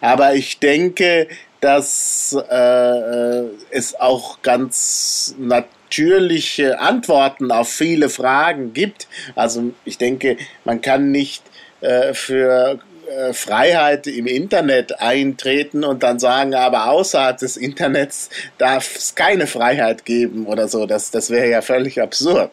Aber 0.00 0.34
ich 0.34 0.58
denke, 0.60 1.26
dass 1.62 2.36
äh, 2.50 2.54
äh 2.54 3.48
es 3.70 3.98
auch 3.98 4.42
ganz 4.42 5.34
natürlich 5.38 5.82
natürliche 5.92 6.80
Antworten 6.80 7.50
auf 7.50 7.68
viele 7.68 8.08
Fragen 8.08 8.72
gibt. 8.72 9.08
Also 9.34 9.72
ich 9.84 9.98
denke, 9.98 10.36
man 10.64 10.80
kann 10.80 11.10
nicht 11.10 11.42
äh, 11.80 12.14
für 12.14 12.78
äh, 13.08 13.32
Freiheit 13.32 14.06
im 14.06 14.26
Internet 14.26 15.00
eintreten 15.00 15.84
und 15.84 16.02
dann 16.02 16.18
sagen, 16.18 16.54
aber 16.54 16.88
außerhalb 16.88 17.36
des 17.36 17.56
Internets 17.56 18.30
darf 18.58 18.96
es 18.96 19.14
keine 19.14 19.46
Freiheit 19.46 20.04
geben 20.04 20.46
oder 20.46 20.66
so. 20.68 20.86
Das, 20.86 21.10
das 21.10 21.30
wäre 21.30 21.50
ja 21.50 21.60
völlig 21.60 22.00
absurd. 22.00 22.50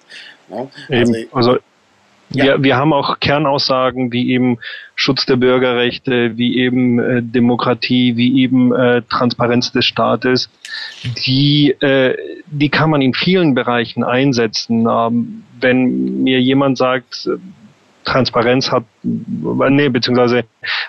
Ne? 0.50 0.70
Also, 0.90 1.14
also 1.32 1.58
ja. 2.32 2.44
Wir, 2.44 2.64
wir 2.64 2.78
haben 2.78 2.94
auch 2.94 3.20
Kernaussagen 3.20 4.12
wie 4.12 4.32
eben 4.32 4.60
Schutz 4.96 5.26
der 5.26 5.38
Bürgerrechte, 5.38 6.38
wie 6.38 6.58
eben 6.58 7.00
äh, 7.00 7.22
Demokratie, 7.24 8.18
wie 8.18 8.42
eben 8.42 8.74
äh, 8.74 9.02
Transparenz 9.10 9.72
des 9.72 9.86
Staates. 9.86 10.50
Die, 11.26 11.72
äh, 11.80 12.16
die 12.48 12.70
kann 12.70 12.90
man 12.90 13.02
in 13.02 13.14
vielen 13.14 13.56
Bereichen 13.56 14.04
einsetzen. 14.04 14.88
Ähm, 14.90 15.44
wenn 15.60 16.24
mir 16.24 16.40
jemand 16.40 16.78
sagt, 16.78 17.30
Transparenz 18.10 18.72
hat, 18.72 18.84
nee, 19.04 19.90
beziehungsweise 19.90 20.44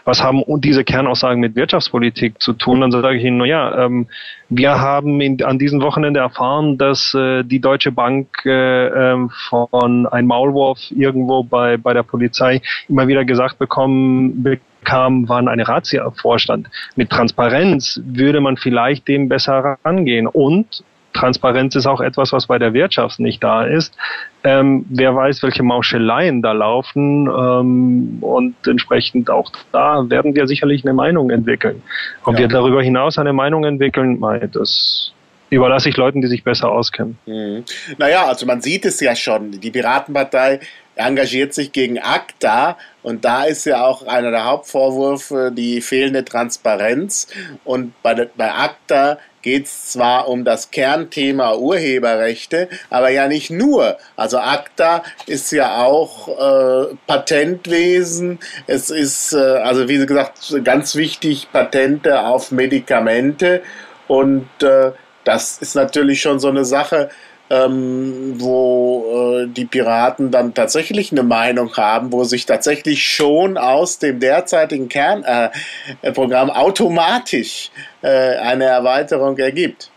was 0.05 0.23
haben 0.23 0.43
diese 0.61 0.85
Kernaussagen 0.85 1.41
mit 1.41 1.55
Wirtschaftspolitik 1.55 2.41
zu 2.41 2.55
tun? 2.55 2.81
Dann 2.81 2.91
sage 2.91 3.17
ich 3.17 3.25
Ihnen, 3.25 3.37
naja, 3.37 3.85
ähm, 3.85 4.07
wir 4.49 4.81
haben 4.81 5.21
in, 5.21 5.43
an 5.45 5.59
diesem 5.59 5.83
Wochenende 5.83 6.21
erfahren, 6.21 6.79
dass 6.79 7.15
äh, 7.15 7.45
die 7.45 7.61
Deutsche 7.61 7.93
Bank 7.93 8.29
äh, 8.47 8.87
äh, 8.87 9.29
von 9.49 10.07
einem 10.07 10.29
Maulwurf 10.29 10.79
irgendwo 10.91 11.45
bei, 11.45 11.77
bei 11.77 11.93
der 11.93 12.03
Polizei 12.03 12.63
immer 12.89 13.07
wieder 13.07 13.25
gesagt 13.25 13.59
bekommen, 13.59 14.43
bekam, 14.43 15.29
waren 15.29 15.49
eine 15.49 15.69
Razzia-Vorstand. 15.69 16.69
Mit 16.97 17.11
Transparenz 17.11 18.01
würde 18.05 18.41
man 18.41 18.57
vielleicht 18.57 19.07
dem 19.09 19.29
besser 19.29 19.77
rangehen. 19.85 20.27
Und 20.27 20.83
Transparenz 21.21 21.75
ist 21.77 21.87
auch 21.87 22.01
etwas, 22.01 22.33
was 22.33 22.47
bei 22.47 22.59
der 22.59 22.73
Wirtschaft 22.73 23.21
nicht 23.21 23.43
da 23.45 23.65
ist. 23.65 23.95
Ähm, 24.43 24.87
wer 24.89 25.15
weiß, 25.15 25.43
welche 25.43 25.63
Mauscheleien 25.63 26.41
da 26.41 26.53
laufen 26.53 27.29
ähm, 27.29 28.19
und 28.23 28.55
entsprechend 28.67 29.29
auch 29.29 29.53
da 29.73 30.09
werden 30.09 30.35
wir 30.35 30.47
sicherlich 30.47 30.85
eine 30.85 30.95
Meinung 30.95 31.31
entwickeln. 31.31 31.83
Ob 32.25 32.35
ja. 32.35 32.41
wir 32.41 32.49
darüber 32.49 32.83
hinaus 32.83 33.19
eine 33.19 33.35
Meinung 33.35 33.65
entwickeln, 33.65 34.21
das 34.53 35.13
überlasse 35.51 35.89
ich 35.89 35.97
Leuten, 35.97 36.21
die 36.23 36.29
sich 36.29 36.43
besser 36.43 36.71
auskennen. 36.71 37.19
Mhm. 37.27 37.65
Naja, 37.99 38.27
also 38.27 38.47
man 38.47 38.63
sieht 38.63 38.87
es 38.87 39.01
ja 39.01 39.15
schon. 39.15 39.61
Die 39.61 39.71
Piratenpartei 39.71 40.61
engagiert 41.07 41.55
sich 41.55 41.73
gegen 41.73 41.99
ACTA 41.99 42.77
und 43.03 43.25
da 43.25 43.45
ist 43.45 43.65
ja 43.65 43.85
auch 43.85 44.07
einer 44.07 44.31
der 44.31 44.45
Hauptvorwürfe 44.45 45.53
die 45.55 45.81
fehlende 45.81 46.25
Transparenz. 46.25 47.29
Und 47.65 47.95
bei, 48.03 48.29
bei 48.37 48.53
ACTA 48.53 49.19
geht 49.43 49.67
es 49.67 49.93
zwar 49.93 50.29
um 50.29 50.45
das 50.45 50.71
Kernthema 50.71 51.55
Urheberrechte, 51.55 52.69
aber 52.91 53.09
ja 53.11 53.27
nicht 53.27 53.51
nur. 53.51 53.97
Also 54.17 54.39
ACTA 54.39 55.03
ist 55.27 55.51
ja 55.53 55.83
auch 55.83 56.29
äh, 56.29 56.95
Patentwesen. 57.07 58.39
Es 58.67 58.91
ist, 58.91 59.33
äh, 59.33 59.39
also 59.39 59.89
wie 59.89 60.05
gesagt, 60.05 60.55
ganz 60.65 60.95
wichtig, 60.95 61.49
Patente 61.53 62.21
auf 62.21 62.51
Medikamente. 62.51 63.63
Und 64.09 64.49
äh, 64.63 64.93
das 65.25 65.59
ist 65.59 65.75
natürlich 65.75 66.21
schon 66.21 66.41
so 66.41 66.49
eine 66.49 66.65
Sache, 66.65 67.11
ähm, 67.51 68.37
wo 68.39 69.41
äh, 69.43 69.49
die 69.49 69.65
Piraten 69.65 70.31
dann 70.31 70.55
tatsächlich 70.55 71.11
eine 71.11 71.25
Meinung 71.25 71.77
haben, 71.77 72.13
wo 72.13 72.23
sich 72.25 72.47
tatsächlich 72.47 73.05
schon 73.05 73.59
aus 73.59 73.99
dem 73.99 74.21
derzeitigen 74.21 74.89
Kernprogramm 74.89 76.49
äh, 76.49 76.53
automatisch 76.53 77.71
äh, 78.03 78.37
eine 78.37 78.65
Erweiterung 78.65 79.37
ergibt. 79.39 79.91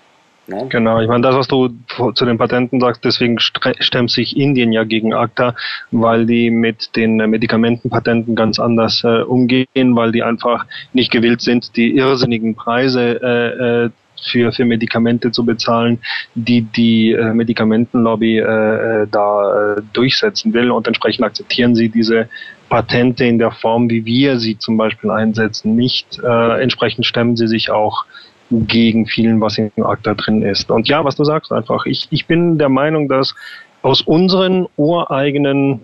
Ja. 0.47 0.61
Genau, 0.65 0.99
ich 0.99 1.07
meine, 1.07 1.21
das, 1.21 1.35
was 1.35 1.47
du 1.47 1.69
zu 2.15 2.25
den 2.25 2.37
Patenten 2.37 2.81
sagst, 2.81 3.05
deswegen 3.05 3.39
stemmt 3.39 4.11
sich 4.11 4.35
Indien 4.35 4.73
ja 4.73 4.83
gegen 4.83 5.13
ACTA, 5.13 5.55
weil 5.91 6.25
die 6.25 6.49
mit 6.49 6.97
den 6.97 7.15
Medikamentenpatenten 7.15 8.35
ganz 8.35 8.59
anders 8.59 9.03
äh, 9.05 9.21
umgehen, 9.21 9.95
weil 9.95 10.11
die 10.11 10.21
einfach 10.21 10.65
nicht 10.91 11.11
gewillt 11.11 11.41
sind, 11.41 11.77
die 11.77 11.95
irrsinnigen 11.95 12.55
Preise 12.55 13.21
äh, 13.21 13.85
äh 13.85 13.89
für, 14.21 14.51
für 14.51 14.65
Medikamente 14.65 15.31
zu 15.31 15.45
bezahlen, 15.45 15.99
die 16.35 16.61
die 16.61 17.11
äh, 17.11 17.33
Medikamentenlobby 17.33 18.39
äh, 18.39 18.41
äh, 18.41 19.07
da 19.09 19.75
äh, 19.75 19.81
durchsetzen 19.93 20.53
will 20.53 20.71
und 20.71 20.87
entsprechend 20.87 21.25
akzeptieren 21.25 21.75
sie 21.75 21.89
diese 21.89 22.29
Patente 22.69 23.25
in 23.25 23.37
der 23.37 23.51
Form, 23.51 23.89
wie 23.89 24.05
wir 24.05 24.39
sie 24.39 24.57
zum 24.57 24.77
Beispiel 24.77 25.11
einsetzen, 25.11 25.75
nicht. 25.75 26.19
Äh, 26.23 26.61
entsprechend 26.61 27.05
stemmen 27.05 27.35
sie 27.35 27.47
sich 27.47 27.69
auch 27.69 28.05
gegen 28.49 29.05
vielen, 29.05 29.41
was 29.41 29.57
in 29.57 29.71
ACTA 29.77 30.13
drin 30.15 30.41
ist. 30.41 30.69
Und 30.69 30.87
ja, 30.87 31.03
was 31.03 31.15
du 31.15 31.23
sagst 31.23 31.51
einfach, 31.51 31.85
ich, 31.85 32.07
ich 32.11 32.25
bin 32.27 32.57
der 32.57 32.69
Meinung, 32.69 33.07
dass 33.07 33.35
aus 33.81 34.01
unseren 34.01 34.67
ureigenen 34.77 35.81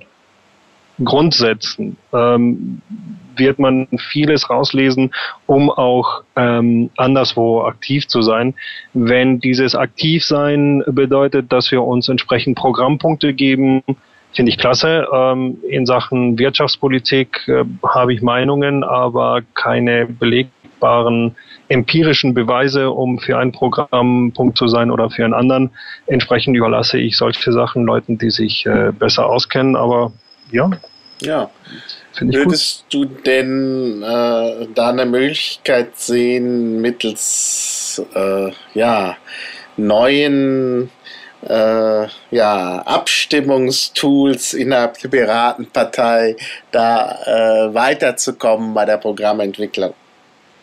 Grundsätzen 1.03 1.97
ähm, 2.13 2.81
wird 3.39 3.59
man 3.59 3.87
vieles 3.97 4.49
rauslesen, 4.49 5.11
um 5.47 5.69
auch 5.69 6.23
ähm, 6.35 6.89
anderswo 6.97 7.63
aktiv 7.63 8.07
zu 8.07 8.21
sein. 8.21 8.53
Wenn 8.93 9.39
dieses 9.39 9.75
Aktivsein 9.75 10.83
bedeutet, 10.87 11.51
dass 11.51 11.71
wir 11.71 11.83
uns 11.83 12.09
entsprechend 12.09 12.57
Programmpunkte 12.57 13.33
geben, 13.33 13.83
finde 14.33 14.51
ich 14.51 14.57
klasse. 14.57 15.07
Ähm, 15.13 15.57
in 15.67 15.85
Sachen 15.85 16.37
Wirtschaftspolitik 16.37 17.47
äh, 17.47 17.63
habe 17.87 18.13
ich 18.13 18.21
Meinungen, 18.21 18.83
aber 18.83 19.41
keine 19.55 20.05
belegbaren 20.05 21.35
empirischen 21.67 22.33
Beweise, 22.33 22.91
um 22.91 23.19
für 23.19 23.37
einen 23.37 23.51
Programmpunkt 23.51 24.57
zu 24.57 24.67
sein 24.67 24.91
oder 24.91 25.09
für 25.09 25.25
einen 25.25 25.33
anderen. 25.33 25.71
Entsprechend 26.07 26.55
überlasse 26.55 26.99
ich 26.99 27.17
solche 27.17 27.51
Sachen 27.51 27.85
Leuten, 27.85 28.17
die 28.17 28.29
sich 28.29 28.65
äh, 28.65 28.91
besser 28.97 29.27
auskennen. 29.27 29.75
Aber 29.75 30.11
ja. 30.51 30.69
Ja. 31.21 31.49
Würdest 32.19 32.85
gut. 32.91 32.93
du 32.93 33.05
denn 33.05 34.03
äh, 34.03 34.67
da 34.73 34.89
eine 34.89 35.05
Möglichkeit 35.05 35.97
sehen, 35.97 36.81
mittels 36.81 38.01
äh, 38.13 38.51
ja, 38.73 39.15
neuen 39.77 40.89
äh, 41.47 42.07
ja, 42.31 42.81
Abstimmungstools 42.85 44.53
innerhalb 44.53 44.99
der 44.99 45.09
Piratenpartei 45.09 46.35
da 46.71 47.17
äh, 47.25 47.73
weiterzukommen 47.73 48.73
bei 48.73 48.85
der 48.85 48.97
Programmentwicklung? 48.97 49.93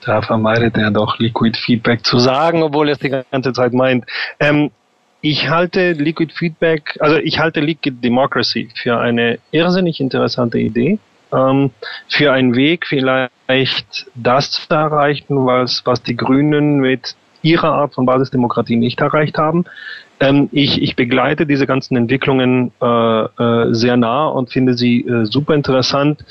Da 0.05 0.23
vermeidet 0.23 0.77
er 0.77 0.91
doch 0.91 1.19
Liquid 1.19 1.59
Feedback 1.59 2.05
zu 2.05 2.19
sagen, 2.19 2.63
obwohl 2.63 2.89
er 2.89 2.93
es 2.93 2.99
die 2.99 3.09
ganze 3.09 3.53
Zeit 3.53 3.73
meint. 3.73 4.05
Ähm, 4.39 4.71
ich 5.29 5.49
halte 5.49 5.93
Liquid 5.93 6.33
Feedback, 6.33 6.97
also 7.01 7.17
ich 7.17 7.41
halte 7.41 7.61
Liquid 7.61 7.97
Democracy 8.01 8.69
für 8.81 8.99
eine 8.99 9.39
irrsinnig 9.51 10.01
interessante 10.01 10.59
Idee 10.59 11.01
ähm, 11.33 11.71
für 12.09 12.33
einen 12.33 12.55
Weg 12.55 12.87
vielleicht 12.87 14.07
das 14.15 14.53
zu 14.53 14.73
erreichen, 14.73 15.45
was, 15.45 15.83
was 15.85 16.01
die 16.03 16.17
Grünen 16.17 16.79
mit 16.79 17.17
ihrer 17.43 17.73
Art 17.73 17.95
von 17.95 18.07
Basisdemokratie 18.07 18.77
nicht 18.77 19.01
erreicht 19.01 19.37
haben. 19.37 19.65
Ähm, 20.21 20.49
ich, 20.53 20.81
ich 20.81 20.95
begleite 20.95 21.45
diese 21.45 21.67
ganzen 21.67 21.97
Entwicklungen 21.97 22.71
äh, 22.81 22.87
äh, 22.87 23.75
sehr 23.75 23.97
nah 23.97 24.27
und 24.27 24.53
finde 24.53 24.75
sie 24.75 25.01
äh, 25.01 25.25
super 25.25 25.55
interessant. 25.55 26.25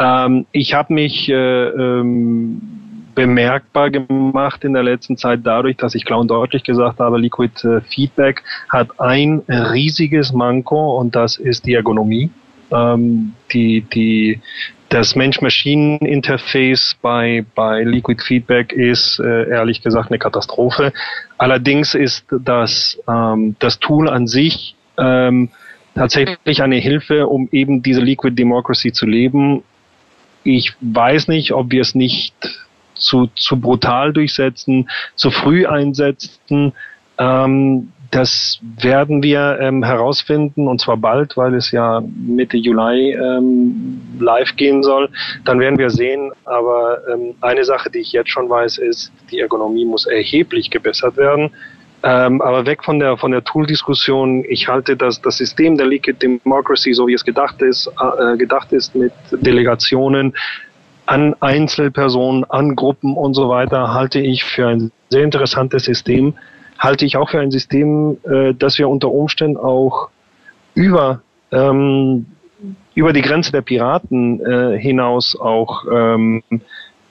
Ähm, 0.00 0.46
ich 0.50 0.74
habe 0.74 0.92
mich 0.92 1.28
äh, 1.28 1.34
ähm, 1.34 2.82
bemerkbar 3.14 3.90
gemacht 3.90 4.64
in 4.64 4.72
der 4.72 4.82
letzten 4.82 5.16
Zeit 5.16 5.40
dadurch, 5.44 5.76
dass 5.76 5.94
ich 5.94 6.04
klar 6.04 6.20
und 6.20 6.28
deutlich 6.28 6.62
gesagt 6.62 6.98
habe, 7.00 7.18
Liquid 7.18 7.52
äh, 7.66 7.80
Feedback 7.82 8.42
hat 8.68 9.00
ein 9.00 9.42
riesiges 9.48 10.32
Manko 10.32 10.98
und 10.98 11.14
das 11.14 11.36
ist 11.36 11.66
die 11.66 11.74
Ergonomie. 11.74 12.30
Ähm, 12.70 13.34
die, 13.52 13.82
die, 13.82 14.40
das 14.88 15.14
Mensch-Maschinen-Interface 15.14 16.96
bei, 17.02 17.44
bei 17.54 17.82
Liquid 17.82 18.22
Feedback 18.22 18.72
ist 18.72 19.18
äh, 19.20 19.48
ehrlich 19.48 19.82
gesagt 19.82 20.10
eine 20.10 20.18
Katastrophe. 20.18 20.92
Allerdings 21.38 21.94
ist 21.94 22.26
das, 22.30 22.98
ähm, 23.08 23.56
das 23.58 23.78
Tool 23.78 24.08
an 24.08 24.26
sich 24.26 24.74
ähm, 24.98 25.50
tatsächlich 25.94 26.62
eine 26.62 26.76
Hilfe, 26.76 27.26
um 27.26 27.48
eben 27.52 27.82
diese 27.82 28.00
Liquid 28.00 28.34
Democracy 28.34 28.92
zu 28.92 29.06
leben. 29.06 29.62
Ich 30.44 30.74
weiß 30.80 31.28
nicht, 31.28 31.52
ob 31.52 31.70
wir 31.70 31.82
es 31.82 31.94
nicht 31.94 32.34
zu, 32.94 33.28
zu 33.34 33.60
brutal 33.60 34.12
durchsetzen, 34.12 34.88
zu 35.16 35.30
früh 35.30 35.66
einsetzen. 35.66 36.72
Ähm, 37.18 37.92
das 38.12 38.60
werden 38.76 39.22
wir 39.22 39.58
ähm, 39.58 39.82
herausfinden 39.82 40.68
und 40.68 40.82
zwar 40.82 40.98
bald, 40.98 41.38
weil 41.38 41.54
es 41.54 41.70
ja 41.70 42.02
Mitte 42.02 42.58
Juli 42.58 43.12
ähm, 43.12 44.02
live 44.20 44.54
gehen 44.56 44.82
soll. 44.82 45.08
Dann 45.46 45.58
werden 45.58 45.78
wir 45.78 45.88
sehen. 45.88 46.30
Aber 46.44 46.98
ähm, 47.10 47.34
eine 47.40 47.64
Sache, 47.64 47.90
die 47.90 48.00
ich 48.00 48.12
jetzt 48.12 48.28
schon 48.28 48.50
weiß, 48.50 48.76
ist, 48.78 49.10
die 49.30 49.40
Ergonomie 49.40 49.86
muss 49.86 50.04
erheblich 50.04 50.70
gebessert 50.70 51.16
werden. 51.16 51.52
Ähm, 52.02 52.42
aber 52.42 52.66
weg 52.66 52.84
von 52.84 52.98
der 52.98 53.16
von 53.16 53.30
der 53.30 53.44
Tool-Diskussion. 53.44 54.44
Ich 54.46 54.68
halte 54.68 54.94
das 54.94 55.22
das 55.22 55.38
System 55.38 55.78
der 55.78 55.86
Liquid 55.86 56.18
Democracy, 56.20 56.92
so 56.92 57.06
wie 57.06 57.14
es 57.14 57.24
gedacht 57.24 57.62
ist, 57.62 57.86
äh, 57.86 58.36
gedacht 58.36 58.72
ist 58.72 58.94
mit 58.94 59.12
Delegationen 59.30 60.34
an 61.06 61.34
Einzelpersonen, 61.40 62.44
an 62.44 62.76
Gruppen 62.76 63.16
und 63.16 63.34
so 63.34 63.48
weiter, 63.48 63.92
halte 63.92 64.20
ich 64.20 64.44
für 64.44 64.68
ein 64.68 64.92
sehr 65.08 65.24
interessantes 65.24 65.84
System 65.84 66.34
halte 66.82 67.06
ich 67.06 67.16
auch 67.16 67.30
für 67.30 67.40
ein 67.40 67.50
System, 67.50 68.18
äh, 68.24 68.54
das 68.54 68.78
wir 68.78 68.88
unter 68.88 69.10
Umständen 69.10 69.56
auch 69.56 70.08
über, 70.74 71.22
ähm, 71.52 72.26
über 72.94 73.12
die 73.12 73.22
Grenze 73.22 73.52
der 73.52 73.62
Piraten 73.62 74.44
äh, 74.44 74.78
hinaus 74.78 75.38
auch 75.38 75.84
ähm, 75.90 76.42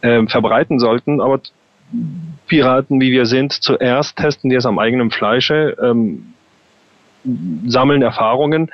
äh, 0.01 0.27
verbreiten 0.27 0.77
sollten. 0.77 1.21
Aber 1.21 1.39
Piraten, 2.47 2.99
wie 2.99 3.12
wir 3.12 3.25
sind, 3.25 3.54
zuerst 3.54 4.17
testen 4.17 4.51
wir 4.51 4.58
es 4.58 4.65
am 4.65 4.77
eigenen 4.77 5.10
Fleische, 5.10 5.77
ähm, 5.82 6.34
sammeln 7.65 8.01
Erfahrungen 8.01 8.71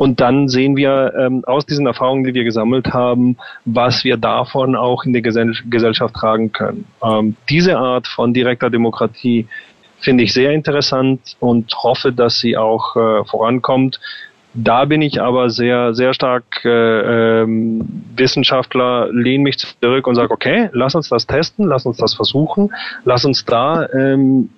und 0.00 0.18
dann 0.18 0.48
sehen 0.48 0.76
wir 0.76 1.12
ähm, 1.14 1.44
aus 1.44 1.66
diesen 1.66 1.86
Erfahrungen, 1.86 2.24
die 2.24 2.32
wir 2.32 2.44
gesammelt 2.44 2.94
haben, 2.94 3.36
was 3.66 4.02
wir 4.02 4.16
davon 4.16 4.74
auch 4.74 5.04
in 5.04 5.12
die 5.12 5.20
Gesell 5.20 5.52
Gesellschaft 5.68 6.14
tragen 6.14 6.52
können. 6.52 6.86
Ähm, 7.02 7.36
diese 7.50 7.76
Art 7.76 8.06
von 8.06 8.32
direkter 8.32 8.70
Demokratie 8.70 9.46
finde 9.98 10.24
ich 10.24 10.32
sehr 10.32 10.52
interessant 10.52 11.36
und 11.38 11.74
hoffe, 11.74 12.12
dass 12.12 12.40
sie 12.40 12.56
auch 12.56 12.96
äh, 12.96 13.26
vorankommt. 13.26 14.00
Da 14.54 14.86
bin 14.86 15.02
ich 15.02 15.20
aber 15.20 15.50
sehr, 15.50 15.92
sehr 15.92 16.14
stark 16.14 16.64
äh, 16.64 17.42
ähm, 17.42 18.02
Wissenschaftler, 18.16 19.12
lehne 19.12 19.44
mich 19.44 19.58
zurück 19.58 20.06
und 20.06 20.14
sage, 20.14 20.30
okay, 20.30 20.70
lass 20.72 20.94
uns 20.94 21.10
das 21.10 21.26
testen, 21.26 21.66
lass 21.66 21.84
uns 21.84 21.98
das 21.98 22.14
versuchen, 22.14 22.72
lass 23.04 23.26
uns 23.26 23.44
da 23.44 23.86
ähm, 23.90 24.48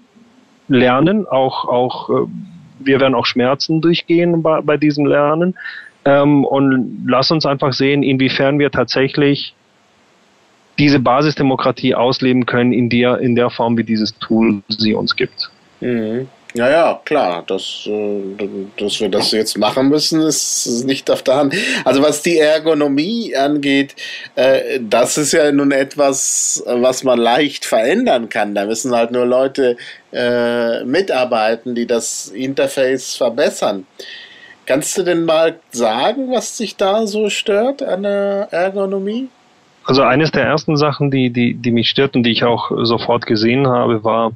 lernen, 0.68 1.26
auch, 1.26 1.64
auch 1.64 2.10
äh, 2.10 2.28
wir 2.84 3.00
werden 3.00 3.14
auch 3.14 3.26
Schmerzen 3.26 3.80
durchgehen 3.80 4.42
bei, 4.42 4.60
bei 4.60 4.76
diesem 4.76 5.06
Lernen 5.06 5.54
ähm, 6.04 6.44
und 6.44 7.04
lass 7.06 7.30
uns 7.30 7.46
einfach 7.46 7.72
sehen, 7.72 8.02
inwiefern 8.02 8.58
wir 8.58 8.70
tatsächlich 8.70 9.54
diese 10.78 10.98
Basisdemokratie 10.98 11.94
ausleben 11.94 12.46
können 12.46 12.72
in 12.72 12.88
der, 12.88 13.18
in 13.18 13.34
der 13.34 13.50
Form, 13.50 13.76
wie 13.76 13.84
dieses 13.84 14.18
Tool 14.18 14.62
sie 14.68 14.94
uns 14.94 15.16
gibt. 15.16 15.50
Mhm. 15.80 16.28
Ja, 16.54 16.70
ja, 16.70 17.00
klar, 17.04 17.44
dass, 17.46 17.86
äh, 17.86 18.20
dass 18.76 19.00
wir 19.00 19.08
das 19.08 19.30
jetzt 19.32 19.56
machen 19.56 19.88
müssen, 19.88 20.20
ist 20.20 20.84
nicht 20.84 21.10
auf 21.10 21.22
der 21.22 21.36
Hand. 21.36 21.54
Also 21.84 22.02
was 22.02 22.20
die 22.20 22.38
Ergonomie 22.38 23.34
angeht, 23.34 23.94
äh, 24.34 24.78
das 24.80 25.16
ist 25.16 25.32
ja 25.32 25.50
nun 25.50 25.72
etwas, 25.72 26.62
was 26.66 27.04
man 27.04 27.18
leicht 27.18 27.64
verändern 27.64 28.28
kann. 28.28 28.54
Da 28.54 28.66
müssen 28.66 28.94
halt 28.94 29.12
nur 29.12 29.24
Leute 29.24 29.78
äh, 30.12 30.84
mitarbeiten, 30.84 31.74
die 31.74 31.86
das 31.86 32.28
Interface 32.28 33.16
verbessern. 33.16 33.86
Kannst 34.66 34.96
du 34.98 35.04
denn 35.04 35.24
mal 35.24 35.58
sagen, 35.70 36.30
was 36.30 36.58
dich 36.58 36.76
da 36.76 37.06
so 37.06 37.30
stört 37.30 37.82
an 37.82 38.02
der 38.02 38.48
Ergonomie? 38.50 39.28
Also 39.84 40.02
eines 40.02 40.30
der 40.30 40.44
ersten 40.44 40.76
Sachen, 40.76 41.10
die, 41.10 41.30
die, 41.30 41.54
die 41.54 41.70
mich 41.72 41.88
stört 41.88 42.14
die 42.14 42.30
ich 42.30 42.44
auch 42.44 42.70
sofort 42.84 43.26
gesehen 43.26 43.66
habe, 43.66 44.04
war, 44.04 44.32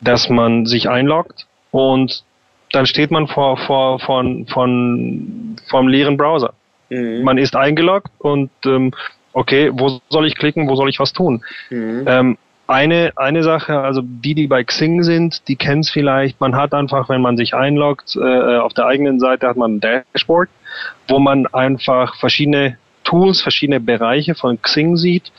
dass 0.00 0.28
man 0.28 0.66
sich 0.66 0.88
einloggt 0.88 1.46
und 1.70 2.24
dann 2.72 2.86
steht 2.86 3.10
man 3.10 3.26
vor, 3.26 3.56
vor, 3.58 3.98
von, 4.00 4.46
von, 4.46 5.56
vom 5.68 5.88
leeren 5.88 6.16
Browser. 6.16 6.54
Mhm. 6.88 7.22
Man 7.22 7.38
ist 7.38 7.56
eingeloggt 7.56 8.10
und 8.18 8.50
ähm, 8.64 8.92
okay, 9.32 9.70
wo 9.72 10.00
soll 10.08 10.26
ich 10.26 10.36
klicken, 10.36 10.68
wo 10.68 10.76
soll 10.76 10.88
ich 10.88 11.00
was 11.00 11.12
tun? 11.12 11.44
Mhm. 11.70 12.04
Ähm, 12.06 12.38
eine, 12.66 13.12
eine 13.16 13.42
Sache, 13.42 13.80
also 13.80 14.00
die, 14.04 14.34
die 14.34 14.46
bei 14.46 14.62
Xing 14.62 15.02
sind, 15.02 15.48
die 15.48 15.56
kennen 15.56 15.80
es 15.80 15.90
vielleicht. 15.90 16.40
Man 16.40 16.54
hat 16.54 16.72
einfach, 16.72 17.08
wenn 17.08 17.20
man 17.20 17.36
sich 17.36 17.52
einloggt, 17.54 18.14
äh, 18.14 18.58
auf 18.58 18.74
der 18.74 18.86
eigenen 18.86 19.18
Seite 19.18 19.48
hat 19.48 19.56
man 19.56 19.76
ein 19.76 19.80
Dashboard, 19.80 20.48
wo 21.08 21.18
man 21.18 21.48
einfach 21.48 22.14
verschiedene 22.16 22.78
Tools, 23.02 23.42
verschiedene 23.42 23.80
Bereiche 23.80 24.36
von 24.36 24.62
Xing 24.62 24.96
sieht. 24.96 25.32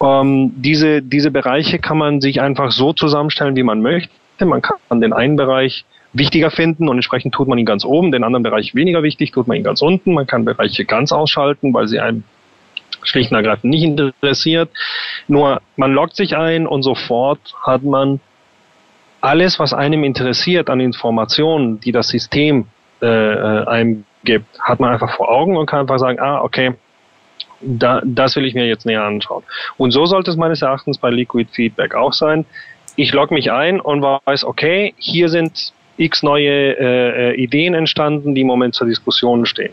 Ähm, 0.00 0.52
diese, 0.56 1.02
diese 1.02 1.30
Bereiche 1.30 1.78
kann 1.78 1.98
man 1.98 2.20
sich 2.20 2.40
einfach 2.40 2.70
so 2.70 2.92
zusammenstellen, 2.92 3.56
wie 3.56 3.62
man 3.62 3.80
möchte. 3.80 4.10
Man 4.40 4.62
kann 4.62 5.00
den 5.00 5.12
einen 5.12 5.36
Bereich 5.36 5.84
wichtiger 6.12 6.50
finden 6.50 6.88
und 6.88 6.96
entsprechend 6.96 7.34
tut 7.34 7.48
man 7.48 7.58
ihn 7.58 7.66
ganz 7.66 7.84
oben, 7.84 8.12
den 8.12 8.24
anderen 8.24 8.42
Bereich 8.42 8.74
weniger 8.74 9.02
wichtig, 9.02 9.32
tut 9.32 9.48
man 9.48 9.56
ihn 9.56 9.64
ganz 9.64 9.82
unten. 9.82 10.14
Man 10.14 10.26
kann 10.26 10.44
Bereiche 10.44 10.84
ganz 10.84 11.12
ausschalten, 11.12 11.74
weil 11.74 11.88
sie 11.88 12.00
einem 12.00 12.24
schlicht 13.02 13.30
und 13.30 13.36
ergreifend 13.36 13.70
nicht 13.70 13.82
interessiert. 13.82 14.70
Nur 15.26 15.60
man 15.76 15.92
loggt 15.92 16.16
sich 16.16 16.36
ein 16.36 16.66
und 16.66 16.82
sofort 16.82 17.40
hat 17.62 17.82
man 17.82 18.20
alles, 19.20 19.58
was 19.58 19.72
einem 19.72 20.04
interessiert 20.04 20.70
an 20.70 20.80
Informationen, 20.80 21.80
die 21.80 21.92
das 21.92 22.08
System 22.08 22.66
äh, 23.02 23.06
äh, 23.06 23.66
einem 23.66 24.04
gibt, 24.24 24.60
hat 24.60 24.80
man 24.80 24.92
einfach 24.92 25.14
vor 25.16 25.30
Augen 25.30 25.56
und 25.56 25.66
kann 25.66 25.80
einfach 25.80 25.98
sagen, 25.98 26.18
ah, 26.20 26.42
okay, 26.42 26.74
da, 27.60 28.00
das 28.04 28.36
will 28.36 28.44
ich 28.44 28.54
mir 28.54 28.66
jetzt 28.66 28.86
näher 28.86 29.02
anschauen. 29.02 29.42
Und 29.76 29.90
so 29.90 30.06
sollte 30.06 30.30
es 30.30 30.36
meines 30.36 30.62
Erachtens 30.62 30.98
bei 30.98 31.10
Liquid 31.10 31.50
Feedback 31.52 31.94
auch 31.94 32.12
sein. 32.12 32.44
Ich 32.96 33.12
logge 33.12 33.34
mich 33.34 33.52
ein 33.52 33.80
und 33.80 34.02
weiß, 34.02 34.44
okay, 34.44 34.94
hier 34.98 35.28
sind 35.28 35.72
x 35.96 36.22
neue 36.22 36.78
äh, 36.78 37.30
äh, 37.30 37.34
Ideen 37.34 37.74
entstanden, 37.74 38.34
die 38.34 38.42
im 38.42 38.46
Moment 38.46 38.74
zur 38.74 38.86
Diskussion 38.86 39.46
stehen. 39.46 39.72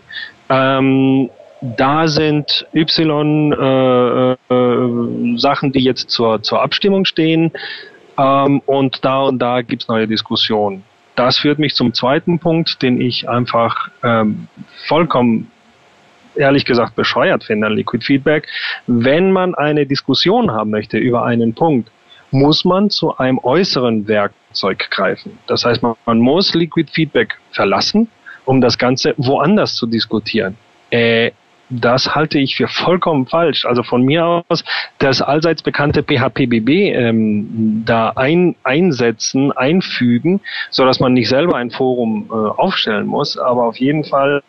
Ähm, 0.49 1.29
da 1.61 2.07
sind 2.07 2.67
Y 2.73 3.53
äh, 3.53 4.31
äh, 4.33 5.37
Sachen, 5.37 5.71
die 5.71 5.83
jetzt 5.83 6.09
zur, 6.09 6.41
zur 6.43 6.61
Abstimmung 6.61 7.05
stehen 7.05 7.51
ähm, 8.17 8.61
und 8.65 9.03
da 9.05 9.23
und 9.23 9.39
da 9.39 9.61
gibt's 9.61 9.87
neue 9.87 10.07
Diskussionen. 10.07 10.83
Das 11.15 11.37
führt 11.37 11.59
mich 11.59 11.75
zum 11.75 11.93
zweiten 11.93 12.39
Punkt, 12.39 12.81
den 12.81 12.99
ich 12.99 13.29
einfach 13.29 13.89
ähm, 14.03 14.47
vollkommen 14.87 15.49
ehrlich 16.37 16.65
gesagt 16.65 16.95
bescheuert 16.95 17.43
finde 17.43 17.67
an 17.67 17.73
Liquid 17.73 18.03
Feedback. 18.03 18.47
Wenn 18.87 19.31
man 19.31 19.55
eine 19.55 19.85
Diskussion 19.85 20.51
haben 20.51 20.71
möchte 20.71 20.97
über 20.97 21.25
einen 21.25 21.53
Punkt, 21.53 21.89
muss 22.31 22.65
man 22.65 22.89
zu 22.89 23.17
einem 23.17 23.39
äußeren 23.39 24.07
Werkzeug 24.07 24.89
greifen. 24.89 25.37
Das 25.47 25.65
heißt, 25.65 25.81
man, 25.81 25.95
man 26.05 26.19
muss 26.19 26.53
Liquid 26.53 26.91
Feedback 26.91 27.37
verlassen, 27.51 28.09
um 28.45 28.61
das 28.61 28.77
Ganze 28.77 29.13
woanders 29.17 29.75
zu 29.75 29.87
diskutieren. 29.87 30.57
Äh, 30.89 31.31
das 31.69 32.13
halte 32.13 32.37
ich 32.37 32.55
für 32.55 32.67
vollkommen 32.67 33.25
falsch. 33.25 33.65
Also 33.65 33.83
von 33.83 34.03
mir 34.03 34.43
aus 34.47 34.63
das 34.99 35.21
allseits 35.21 35.63
bekannte 35.63 36.03
PHPBB 36.03 36.69
ähm, 36.93 37.83
da 37.85 38.09
ein, 38.15 38.55
einsetzen, 38.63 39.51
einfügen, 39.51 40.41
so 40.69 40.85
dass 40.85 40.99
man 40.99 41.13
nicht 41.13 41.27
selber 41.27 41.55
ein 41.55 41.71
Forum 41.71 42.29
äh, 42.29 42.33
aufstellen 42.33 43.07
muss. 43.07 43.37
Aber 43.37 43.63
auf 43.63 43.77
jeden 43.77 44.03
Fall 44.03 44.43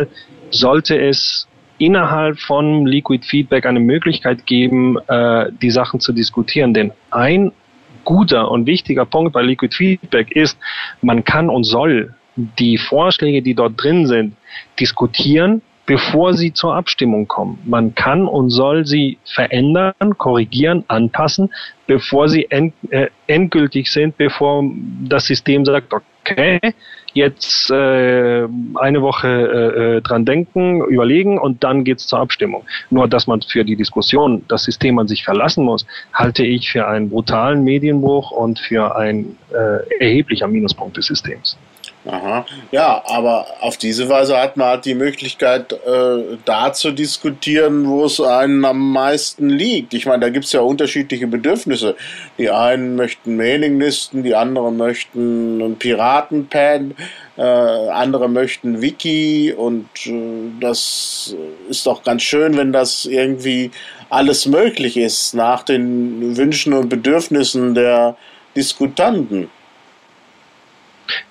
sollte 0.50 0.98
es 0.98 1.48
innerhalb 1.78 2.38
von 2.40 2.86
Liquid 2.86 3.26
Feedback 3.26 3.66
eine 3.66 3.80
Möglichkeit 3.80 4.46
geben, 4.46 4.98
äh, 5.08 5.50
die 5.60 5.70
Sachen 5.70 6.00
zu 6.00 6.12
diskutieren. 6.12 6.74
Denn 6.74 6.92
ein 7.10 7.52
guter 8.04 8.50
und 8.50 8.66
wichtiger 8.66 9.04
Punkt 9.04 9.32
bei 9.32 9.42
Liquid 9.42 9.74
Feedback 9.74 10.30
ist, 10.32 10.58
man 11.02 11.24
kann 11.24 11.48
und 11.50 11.64
soll 11.64 12.14
die 12.36 12.78
Vorschläge, 12.78 13.42
die 13.42 13.54
dort 13.54 13.82
drin 13.82 14.06
sind, 14.06 14.36
diskutieren, 14.78 15.62
bevor 15.86 16.34
sie 16.34 16.52
zur 16.52 16.74
Abstimmung 16.74 17.28
kommen. 17.28 17.58
Man 17.64 17.94
kann 17.94 18.26
und 18.26 18.50
soll 18.50 18.84
sie 18.86 19.18
verändern, 19.24 19.94
korrigieren, 20.18 20.84
anpassen, 20.88 21.52
bevor 21.86 22.28
sie 22.28 22.46
end, 22.50 22.74
äh, 22.90 23.08
endgültig 23.26 23.90
sind, 23.90 24.16
bevor 24.16 24.64
das 25.08 25.26
System 25.26 25.64
sagt, 25.64 25.92
okay, 25.92 26.58
jetzt 27.16 27.70
äh, 27.70 28.46
eine 28.74 29.02
Woche 29.02 29.28
äh, 29.28 29.96
äh 29.96 30.00
dran 30.02 30.24
denken, 30.24 30.84
überlegen 30.84 31.38
und 31.38 31.64
dann 31.64 31.82
geht's 31.84 32.06
zur 32.06 32.20
Abstimmung. 32.20 32.64
Nur, 32.90 33.08
dass 33.08 33.26
man 33.26 33.42
für 33.42 33.64
die 33.64 33.76
Diskussion 33.76 34.44
das 34.48 34.64
System 34.64 34.98
an 34.98 35.08
sich 35.08 35.24
verlassen 35.24 35.64
muss, 35.64 35.86
halte 36.12 36.44
ich 36.44 36.70
für 36.70 36.86
einen 36.86 37.10
brutalen 37.10 37.64
Medienbruch 37.64 38.30
und 38.30 38.58
für 38.58 38.96
ein 38.96 39.36
äh, 39.52 40.04
erheblicher 40.04 40.46
Minuspunkt 40.46 40.96
des 40.96 41.06
Systems. 41.06 41.56
Aha. 42.06 42.46
Ja, 42.70 43.02
aber 43.06 43.46
auf 43.60 43.76
diese 43.78 44.08
Weise 44.08 44.38
hat 44.38 44.56
man 44.56 44.68
halt 44.68 44.84
die 44.84 44.94
Möglichkeit, 44.94 45.72
äh, 45.72 46.36
da 46.44 46.72
zu 46.72 46.92
diskutieren, 46.92 47.88
wo 47.88 48.04
es 48.04 48.20
einen 48.20 48.64
am 48.64 48.92
meisten 48.92 49.48
liegt. 49.48 49.92
Ich 49.92 50.06
meine, 50.06 50.20
da 50.20 50.28
gibt 50.28 50.44
es 50.44 50.52
ja 50.52 50.60
unterschiedliche 50.60 51.26
Bedürfnisse. 51.26 51.96
Die 52.38 52.48
einen 52.48 52.94
möchten 52.94 53.36
Mailinglisten, 53.36 54.22
die 54.22 54.36
anderen 54.36 54.76
möchten 54.76 55.60
ein 55.60 55.78
Piratenpad, 55.78 56.82
äh, 57.38 57.42
andere 57.42 58.28
möchten 58.28 58.80
Wiki 58.80 59.52
und 59.52 59.88
äh, 60.06 60.50
das 60.60 61.34
ist 61.68 61.86
doch 61.86 62.04
ganz 62.04 62.22
schön, 62.22 62.56
wenn 62.56 62.72
das 62.72 63.04
irgendwie 63.04 63.72
alles 64.10 64.46
möglich 64.46 64.96
ist 64.96 65.34
nach 65.34 65.64
den 65.64 66.36
Wünschen 66.36 66.72
und 66.72 66.88
Bedürfnissen 66.88 67.74
der 67.74 68.16
Diskutanten. 68.54 69.50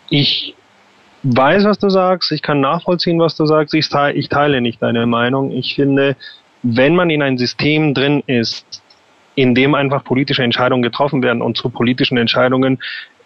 Ich 0.10 0.55
weiß, 1.26 1.66
was 1.66 1.80
du 1.80 1.90
sagst, 1.90 2.32
ich 2.32 2.42
kann 2.42 2.62
nachvollziehen, 2.62 3.20
was 3.20 3.36
du 3.36 3.46
sagst, 3.46 3.74
ich 3.74 3.90
teile, 3.90 4.14
ich 4.14 4.30
teile 4.30 4.62
nicht 4.62 4.82
deine 4.82 5.06
Meinung. 5.06 5.52
Ich 5.52 5.76
finde, 5.76 6.16
wenn 6.62 6.96
man 6.96 7.10
in 7.10 7.22
ein 7.22 7.38
System 7.38 7.94
drin 7.94 8.24
ist, 8.28 8.82
in 9.36 9.54
dem 9.54 9.76
einfach 9.76 10.04
politische 10.04 10.44
Entscheidungen 10.44 10.82
getroffen 10.82 11.22
werden 11.22 11.42
und 11.42 11.58
zu 11.58 11.70
politischen 11.70 12.18
Entscheidungen 12.18 12.80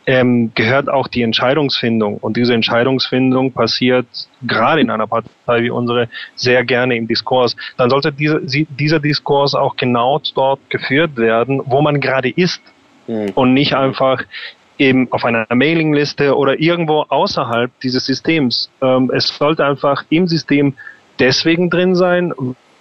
ähm, 0.06 0.52
gehört 0.56 0.90
auch 0.90 1.08
die 1.08 1.22
Entscheidungsfindung. 1.22 2.18
Und 2.18 2.36
diese 2.36 2.54
Entscheidungsfindung 2.54 3.52
passiert 3.52 4.08
gerade 4.42 4.82
in 4.82 4.90
einer 4.90 5.06
Partei 5.06 5.62
wie 5.62 5.70
unsere 5.70 6.10
sehr 6.36 6.66
gerne 6.66 6.96
im 6.96 7.08
Diskurs. 7.08 7.56
Dann 7.78 7.90
sollte 7.90 8.12
diese, 8.12 8.42
dieser 8.42 9.00
Diskurs 9.00 9.54
auch 9.54 9.76
genau 9.76 10.20
dort 10.34 10.62
geführt 10.70 11.16
werden, 11.18 11.62
wo 11.66 11.82
man 11.82 12.00
gerade 12.00 12.30
ist. 12.30 12.62
Mhm. 13.08 13.30
Und 13.36 13.54
nicht 13.54 13.76
einfach 13.76 14.24
eben 14.80 15.12
auf 15.12 15.26
einer 15.26 15.46
Mailingliste 15.54 16.36
oder 16.36 16.60
irgendwo 16.60 17.06
außerhalb 17.10 17.72
dieses 17.82 18.06
Systems. 18.06 18.72
Ähm, 18.82 19.12
es 19.14 19.28
sollte 19.28 19.66
einfach 19.66 20.04
im 20.10 20.28
System 20.28 20.74
deswegen 21.20 21.70
drin 21.70 21.96
sein, 21.96 22.34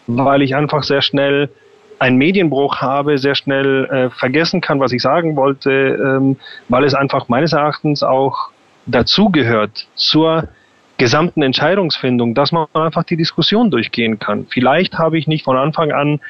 weil 0.06 0.42
ich 0.42 0.54
einfach 0.54 0.84
sehr 0.84 1.02
schnell 1.02 1.50
einen 1.98 2.16
Medienbruch 2.16 2.76
habe, 2.76 3.18
sehr 3.18 3.34
schnell 3.34 3.84
äh, 3.87 4.11
vergessen 4.11 4.61
kann, 4.61 4.78
was 4.78 4.92
ich 4.92 5.02
sagen 5.02 5.37
wollte, 5.37 5.70
ähm, 5.70 6.37
weil 6.68 6.84
es 6.84 6.94
einfach 6.94 7.28
meines 7.28 7.52
Erachtens 7.52 8.04
auch 8.04 8.50
dazugehört 8.87 9.88
zur 9.96 10.48
gesamten 10.96 11.42
Entscheidungsfindung, 11.42 12.34
dass 12.34 12.52
man 12.52 12.66
einfach 12.74 13.04
die 13.04 13.16
Diskussion 13.16 13.70
durchgehen 13.70 14.18
kann. 14.18 14.46
Vielleicht 14.48 14.98
habe 14.98 15.18
ich 15.18 15.26
nicht 15.26 15.44
von 15.44 15.56
Anfang 15.56 15.92
an 15.92 16.20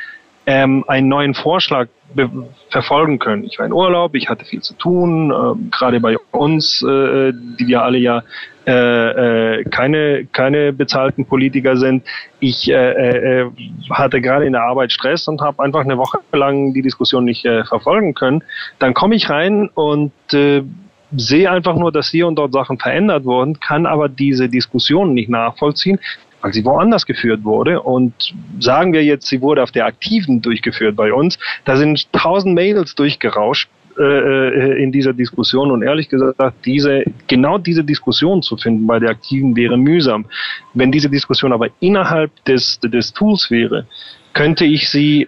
ähm, 0.48 0.82
einen 0.88 1.08
neuen 1.08 1.34
Vorschlag 1.34 1.88
verfolgen 2.70 3.18
können. 3.18 3.44
Ich 3.44 3.58
war 3.58 3.66
in 3.66 3.72
Urlaub, 3.74 4.14
ich 4.14 4.30
hatte 4.30 4.46
viel 4.46 4.62
zu 4.62 4.72
tun, 4.72 5.30
äh, 5.30 5.70
gerade 5.70 6.00
bei 6.00 6.16
uns, 6.30 6.82
äh, 6.82 7.32
die 7.34 7.66
wir 7.66 7.82
alle 7.82 7.98
ja 7.98 8.22
äh, 8.66 9.58
äh, 9.58 9.64
keine, 9.64 10.24
keine 10.32 10.72
bezahlten 10.72 11.26
Politiker 11.26 11.76
sind. 11.76 12.02
Ich 12.40 12.66
äh, 12.70 13.42
äh, 13.42 13.50
hatte 13.90 14.22
gerade 14.22 14.46
in 14.46 14.54
der 14.54 14.62
Arbeit 14.62 14.90
Stress 14.90 15.28
und 15.28 15.42
habe 15.42 15.62
einfach 15.62 15.80
eine 15.80 15.98
Woche 15.98 16.20
lang 16.32 16.72
die 16.72 16.80
Diskussion 16.80 17.26
nicht 17.26 17.46
verfolgen 17.68 18.14
können. 18.14 18.42
Dann 18.78 18.94
komme 18.94 19.16
ich 19.16 19.28
rein 19.28 19.68
und 19.74 20.12
sehe 21.12 21.50
einfach 21.50 21.76
nur, 21.76 21.92
dass 21.92 22.08
hier 22.08 22.26
und 22.26 22.36
dort 22.36 22.52
Sachen 22.52 22.78
verändert 22.78 23.24
wurden, 23.24 23.60
kann 23.60 23.86
aber 23.86 24.08
diese 24.08 24.48
Diskussion 24.48 25.14
nicht 25.14 25.28
nachvollziehen, 25.28 25.98
weil 26.40 26.52
sie 26.52 26.64
woanders 26.64 27.06
geführt 27.06 27.44
wurde. 27.44 27.80
Und 27.82 28.34
sagen 28.60 28.92
wir 28.92 29.04
jetzt, 29.04 29.26
sie 29.26 29.40
wurde 29.40 29.62
auf 29.62 29.70
der 29.70 29.86
aktiven 29.86 30.42
durchgeführt 30.42 30.96
bei 30.96 31.12
uns, 31.12 31.38
da 31.64 31.76
sind 31.76 32.12
tausend 32.12 32.54
Mails 32.54 32.94
durchgerauscht 32.94 33.68
äh, 33.98 34.02
äh, 34.02 34.82
in 34.82 34.92
dieser 34.92 35.12
Diskussion 35.12 35.72
und 35.72 35.82
ehrlich 35.82 36.08
gesagt, 36.08 36.38
diese, 36.64 37.02
genau 37.26 37.58
diese 37.58 37.82
Diskussion 37.82 38.42
zu 38.42 38.56
finden 38.56 38.86
bei 38.86 39.00
der 39.00 39.10
aktiven 39.10 39.56
wäre 39.56 39.76
mühsam. 39.76 40.26
Wenn 40.72 40.92
diese 40.92 41.10
Diskussion 41.10 41.52
aber 41.52 41.68
innerhalb 41.80 42.30
des, 42.44 42.78
des 42.78 43.12
Tools 43.12 43.50
wäre, 43.50 43.86
könnte 44.34 44.64
ich 44.64 44.88
sie 44.88 45.26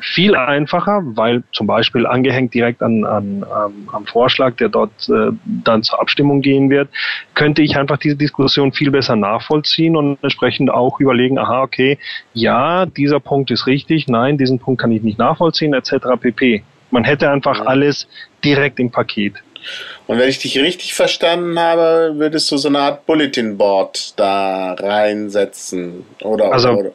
viel 0.00 0.34
einfacher, 0.34 1.00
weil 1.04 1.42
zum 1.52 1.66
Beispiel 1.66 2.06
angehängt 2.06 2.54
direkt 2.54 2.82
an, 2.82 3.04
an, 3.04 3.44
an 3.44 3.88
am 3.92 4.06
Vorschlag, 4.06 4.56
der 4.56 4.68
dort 4.68 5.08
äh, 5.08 5.30
dann 5.44 5.82
zur 5.82 6.00
Abstimmung 6.00 6.40
gehen 6.40 6.70
wird, 6.70 6.88
könnte 7.34 7.62
ich 7.62 7.76
einfach 7.76 7.98
diese 7.98 8.16
Diskussion 8.16 8.72
viel 8.72 8.90
besser 8.90 9.16
nachvollziehen 9.16 9.96
und 9.96 10.18
entsprechend 10.22 10.70
auch 10.70 11.00
überlegen, 11.00 11.38
aha, 11.38 11.62
okay, 11.62 11.98
ja, 12.32 12.86
dieser 12.86 13.20
Punkt 13.20 13.50
ist 13.50 13.66
richtig, 13.66 14.08
nein, 14.08 14.38
diesen 14.38 14.58
Punkt 14.58 14.80
kann 14.80 14.92
ich 14.92 15.02
nicht 15.02 15.18
nachvollziehen, 15.18 15.74
etc. 15.74 15.92
pp. 16.20 16.62
Man 16.90 17.04
hätte 17.04 17.30
einfach 17.30 17.58
ja. 17.58 17.64
alles 17.66 18.08
direkt 18.44 18.78
im 18.80 18.90
Paket. 18.90 19.34
Und 20.06 20.18
wenn 20.18 20.28
ich 20.28 20.38
dich 20.38 20.58
richtig 20.58 20.94
verstanden 20.94 21.58
habe, 21.58 22.14
würdest 22.16 22.50
du 22.50 22.56
so 22.56 22.68
eine 22.68 22.78
Art 22.78 23.06
Bulletin 23.06 23.58
Board 23.58 24.18
da 24.18 24.72
reinsetzen 24.74 26.04
oder 26.22 26.52
also, 26.52 26.70
oder, 26.70 26.92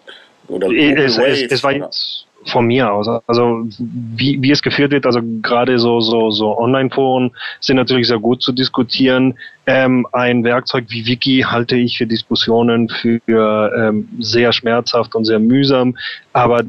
oder 0.47 0.67
es, 0.71 1.17
es, 1.17 1.51
es, 1.51 1.63
war 1.63 1.73
jetzt 1.73 2.25
von 2.45 2.65
mir 2.67 2.91
aus. 2.91 3.07
Also 3.27 3.65
wie, 3.79 4.41
wie 4.41 4.51
es 4.51 4.61
geführt 4.61 4.91
wird, 4.91 5.05
also 5.05 5.21
gerade 5.41 5.79
so, 5.79 5.99
so, 5.99 6.31
so 6.31 6.57
Online-Foren 6.57 7.31
sind 7.59 7.77
natürlich 7.77 8.07
sehr 8.07 8.19
gut 8.19 8.41
zu 8.41 8.51
diskutieren. 8.51 9.35
Ähm, 9.65 10.05
ein 10.11 10.43
Werkzeug 10.43 10.85
wie 10.89 11.05
Wiki 11.05 11.45
halte 11.47 11.75
ich 11.75 11.97
für 11.97 12.07
Diskussionen 12.07 12.89
für 12.89 13.71
ähm, 13.77 14.09
sehr 14.19 14.51
schmerzhaft 14.51 15.15
und 15.15 15.25
sehr 15.25 15.39
mühsam, 15.39 15.97
aber 16.33 16.63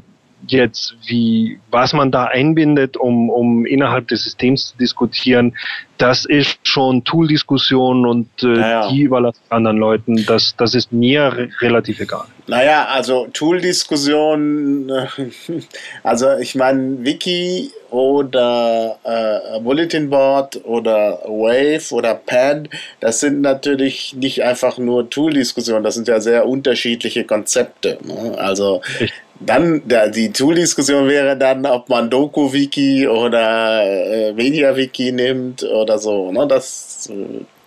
jetzt, 0.49 0.97
wie, 1.07 1.59
was 1.71 1.93
man 1.93 2.11
da 2.11 2.25
einbindet, 2.25 2.97
um, 2.97 3.31
um 3.31 3.67
innerhalb 3.67 4.09
des 4.09 4.25
Systems 4.25 4.69
zu 4.69 4.77
diskutieren, 4.79 5.55
das 5.99 6.25
ist 6.25 6.59
schon 6.65 7.05
Tool-Diskussion 7.05 8.05
und 8.05 8.29
äh, 8.43 8.47
naja. 8.47 8.89
die 8.89 9.03
überlasse 9.03 9.39
ich 9.45 9.53
anderen 9.53 9.79
Leuten. 9.79 10.25
Das, 10.27 10.55
das 10.57 10.75
ist 10.75 10.93
mir 10.93 11.49
relativ 11.61 12.01
egal. 12.01 12.25
Naja, 12.47 12.87
also 12.87 13.29
Tool-Diskussion, 13.33 14.91
also 16.03 16.37
ich 16.39 16.55
meine, 16.57 17.05
Wiki 17.05 17.71
oder 17.91 18.99
äh, 19.05 19.61
Bulletin 19.61 20.11
Board 20.11 20.61
oder 20.65 21.21
Wave 21.27 21.93
oder 21.93 22.15
Pad, 22.15 22.69
das 23.01 23.21
sind 23.21 23.41
natürlich 23.41 24.15
nicht 24.15 24.43
einfach 24.43 24.79
nur 24.79 25.09
Tool-Diskussionen, 25.09 25.85
das 25.85 25.95
sind 25.95 26.09
ja 26.09 26.21
sehr 26.21 26.47
unterschiedliche 26.47 27.25
Konzepte. 27.25 27.99
Ne? 28.05 28.37
Also 28.37 28.83
Richtig. 29.01 29.24
Dann, 29.41 29.83
die 30.15 30.33
Tool-Diskussion 30.33 31.09
wäre 31.09 31.37
dann, 31.37 31.67
ob 31.67 31.89
man 31.89 32.09
Doku-Wiki 32.09 33.09
oder 33.09 33.83
äh, 33.83 34.33
Media-Wiki 34.33 35.13
nimmt 35.13 35.65
oder 35.65 35.99
so. 35.99 36.31
Ne? 36.31 36.47
Das, 36.47 37.11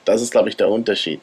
das 0.06 0.21
ist, 0.21 0.32
glaube 0.32 0.49
ich, 0.49 0.56
der 0.56 0.69
Unterschied. 0.69 1.19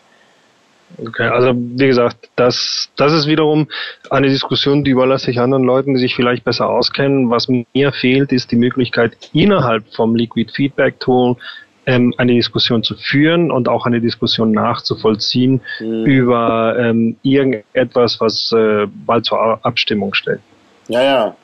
Okay, 0.99 1.27
also 1.27 1.53
wie 1.57 1.87
gesagt, 1.87 2.29
das, 2.37 2.89
das 2.97 3.13
ist 3.13 3.27
wiederum 3.27 3.69
eine 4.11 4.29
Diskussion, 4.29 4.85
die 4.85 4.93
überlasse 4.93 5.31
ich 5.31 5.41
anderen 5.41 5.65
Leuten, 5.65 5.95
die 5.95 6.01
sich 6.01 6.15
vielleicht 6.15 6.45
besser 6.45 6.69
auskennen. 6.69 7.31
Was 7.31 7.49
mir 7.49 7.93
fehlt, 7.93 8.31
ist 8.31 8.53
die 8.53 8.57
Möglichkeit, 8.57 9.17
innerhalb 9.33 9.85
vom 9.95 10.15
Liquid 10.15 10.53
Feedback 10.53 11.01
Tool 11.01 11.37
ähm, 11.87 12.15
eine 12.17 12.33
Diskussion 12.33 12.83
zu 12.83 12.95
führen 12.95 13.51
und 13.51 13.69
auch 13.69 13.87
eine 13.87 14.01
Diskussion 14.01 14.53
nachzuvollziehen 14.53 15.61
mhm. 15.81 16.05
über 16.05 16.77
ähm, 16.79 17.17
irgendetwas, 17.23 18.21
was 18.21 18.53
äh, 18.53 18.87
bald 18.87 19.27
zur 19.27 19.65
Abstimmung 19.65 20.15
steht. 20.15 20.41
Ja, 20.89 21.03
ja. 21.03 21.37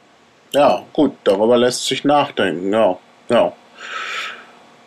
Ja, 0.53 0.83
gut, 0.93 1.13
darüber 1.25 1.57
lässt 1.57 1.87
sich 1.87 2.05
nachdenken, 2.05 2.73
ja. 2.73 2.99
Ja. 3.29 3.53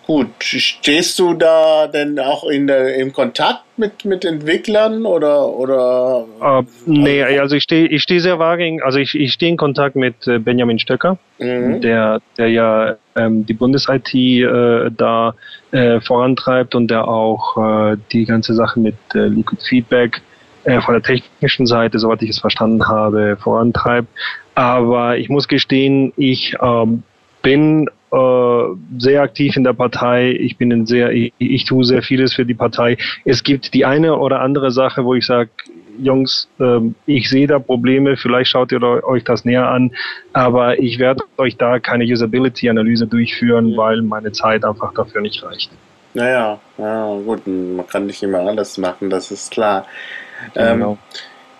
Gut, 0.06 0.44
stehst 0.44 1.18
du 1.18 1.34
da 1.34 1.88
denn 1.88 2.20
auch 2.20 2.44
in 2.44 2.68
der, 2.68 2.96
im 2.96 3.14
Kontakt 3.14 3.64
mit, 3.78 4.04
mit 4.04 4.26
Entwicklern 4.26 5.06
oder 5.06 5.48
oder? 5.48 6.26
Uh, 6.42 6.64
nee, 6.86 7.24
also 7.24 7.56
ich 7.56 7.64
stehe 7.64 7.88
ich 7.88 8.04
stehe 8.04 8.20
sehr 8.20 8.38
vage, 8.38 8.80
also 8.84 9.00
ich, 9.00 9.16
ich 9.16 9.32
stehe 9.32 9.52
in 9.52 9.58
Kontakt 9.58 9.96
mit 9.96 10.28
äh, 10.28 10.40
Benjamin 10.40 10.78
Stöcker, 10.78 11.18
mhm. 11.40 11.80
der 11.80 12.20
der 12.38 12.50
ja 12.50 12.96
ähm, 13.16 13.46
die 13.46 13.54
Bundes-IT 13.54 14.14
äh, 14.14 14.92
da 14.92 15.36
äh, 15.72 16.02
vorantreibt 16.02 16.76
und 16.76 16.92
der 16.92 17.08
auch 17.08 17.58
äh, 17.94 17.98
die 18.12 18.26
ganze 18.26 18.54
Sache 18.56 18.82
mit 18.82 18.96
äh, 19.16 19.28
Liquid 19.28 19.64
Feedback 19.64 20.22
äh, 20.66 20.82
von 20.82 20.96
der 20.96 21.04
technischen 21.04 21.66
Seite, 21.66 21.98
soweit 21.98 22.22
ich 22.24 22.30
es 22.30 22.40
verstanden 22.40 22.88
habe, 22.88 23.38
vorantreibt. 23.38 24.08
Aber 24.56 25.18
ich 25.18 25.30
muss 25.30 25.48
gestehen, 25.48 26.12
ich 26.18 26.56
ähm, 26.62 27.04
bin 27.42 27.90
äh, 28.14 28.76
sehr 29.00 29.24
aktiv 29.24 29.56
in 29.58 29.64
der 29.64 29.74
Partei. 29.74 30.32
Ich 30.32 30.58
bin 30.58 30.72
ein 30.72 30.86
sehr, 30.86 31.12
ich, 31.12 31.34
ich 31.40 31.66
tue 31.66 31.84
sehr 31.84 32.04
vieles 32.04 32.34
für 32.34 32.46
die 32.46 32.54
Partei. 32.54 32.98
Es 33.26 33.44
gibt 33.44 33.74
die 33.74 33.86
eine 33.86 34.18
oder 34.18 34.42
andere 34.42 34.70
Sache, 34.72 35.04
wo 35.04 35.16
ich 35.16 35.26
sage, 35.26 35.50
Jungs, 35.98 36.48
ähm, 36.60 36.96
ich 37.06 37.30
sehe 37.30 37.48
da 37.48 37.60
Probleme, 37.60 38.16
vielleicht 38.18 38.52
schaut 38.52 38.72
ihr 38.72 38.82
euch 38.84 39.24
das 39.24 39.46
näher 39.46 39.68
an, 39.68 39.92
aber 40.32 40.80
ich 40.80 41.00
werde 41.00 41.24
euch 41.38 41.58
da 41.58 41.80
keine 41.80 42.04
Usability-Analyse 42.04 43.08
durchführen, 43.08 43.76
weil 43.78 44.02
meine 44.02 44.32
Zeit 44.32 44.64
einfach 44.64 44.94
dafür 44.94 45.22
nicht 45.22 45.44
reicht. 45.44 45.72
Naja, 46.14 46.60
ja, 46.78 47.20
gut, 47.26 47.48
man 47.48 47.88
kann 47.88 48.06
nicht 48.06 48.22
immer 48.22 48.40
alles 48.40 48.78
machen, 48.78 49.10
das 49.10 49.32
ist 49.32 49.52
klar. 49.52 49.88
Genau. 50.54 50.92
Ähm, 50.92 50.98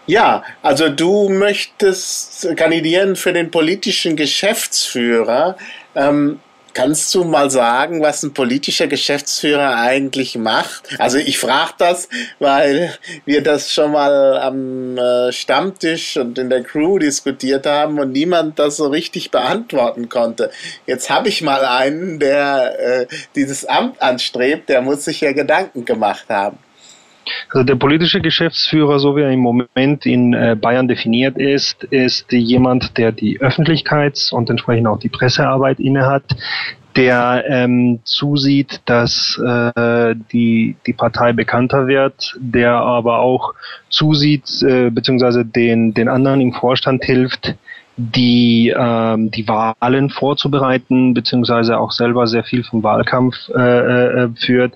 ja, 0.06 0.44
also 0.62 0.90
du 0.90 1.30
möchtest 1.30 2.56
kandidieren 2.58 3.16
für 3.16 3.32
den 3.32 3.52
politischen 3.52 4.16
Geschäftsführer. 4.16 5.56
Ähm, 5.96 6.40
Kannst 6.74 7.14
du 7.14 7.24
mal 7.24 7.52
sagen, 7.52 8.02
was 8.02 8.24
ein 8.24 8.34
politischer 8.34 8.88
Geschäftsführer 8.88 9.76
eigentlich 9.78 10.36
macht? 10.36 10.90
Also 10.98 11.20
ich 11.20 11.38
frage 11.38 11.74
das, 11.78 12.10
weil 12.40 12.92
wir 13.26 13.44
das 13.44 13.72
schon 13.72 13.92
mal 13.92 14.40
am 14.40 14.98
äh, 14.98 15.32
Stammtisch 15.32 16.18
und 16.18 16.40
in 16.40 16.50
der 16.50 16.64
Crew 16.64 16.98
diskutiert 16.98 17.68
haben 17.68 18.00
und 18.00 18.12
niemand 18.12 18.58
das 18.58 18.78
so 18.78 18.88
richtig 18.88 19.30
beantworten 19.30 20.10
konnte. 20.10 20.50
Jetzt 20.88 21.12
habe 21.12 21.30
ich 21.30 21.44
mal 21.44 21.64
einen, 21.64 22.18
der 22.18 22.80
äh, 22.80 23.08
dieses 23.36 23.66
Amt 23.66 24.02
anstrebt, 24.02 24.68
der 24.70 24.82
muss 24.82 25.06
sich 25.06 25.22
ja 25.22 25.32
Gedanken 25.32 25.86
gemacht 25.86 26.26
haben. 26.30 26.58
Also 27.50 27.64
der 27.64 27.76
politische 27.76 28.22
Geschäftsführer, 28.22 29.00
so 29.00 29.16
wie 29.16 29.22
er 29.22 29.32
im 29.32 29.40
Moment 29.40 30.06
in 30.06 30.34
äh, 30.34 30.56
Bayern 30.60 30.88
definiert 30.88 31.38
ist, 31.38 31.84
ist 31.86 32.32
jemand, 32.32 32.98
der 32.98 33.12
die 33.12 33.40
Öffentlichkeits- 33.40 34.34
und 34.34 34.50
entsprechend 34.50 34.88
auch 34.88 35.00
die 35.00 35.10
Pressearbeit 35.10 35.80
innehat, 35.80 36.24
der 36.96 37.44
ähm, 37.48 38.00
zusieht, 38.04 38.82
dass 38.86 39.40
äh, 39.44 40.16
die, 40.32 40.76
die 40.86 40.94
Partei 40.94 41.34
bekannter 41.34 41.88
wird, 41.88 42.36
der 42.40 42.74
aber 42.74 43.20
auch 43.20 43.54
zusieht, 43.90 44.62
äh, 44.62 44.90
beziehungsweise 44.90 45.46
den, 45.46 45.94
den 45.94 46.08
anderen 46.08 46.42
im 46.42 46.54
Vorstand 46.54 47.04
hilft, 47.04 47.56
die 47.96 48.74
ähm, 48.76 49.30
die 49.30 49.48
Wahlen 49.48 50.10
vorzubereiten, 50.10 51.14
beziehungsweise 51.14 51.78
auch 51.78 51.92
selber 51.92 52.26
sehr 52.26 52.44
viel 52.44 52.64
vom 52.64 52.82
Wahlkampf 52.82 53.36
äh, 53.50 54.24
äh, 54.24 54.30
führt 54.36 54.74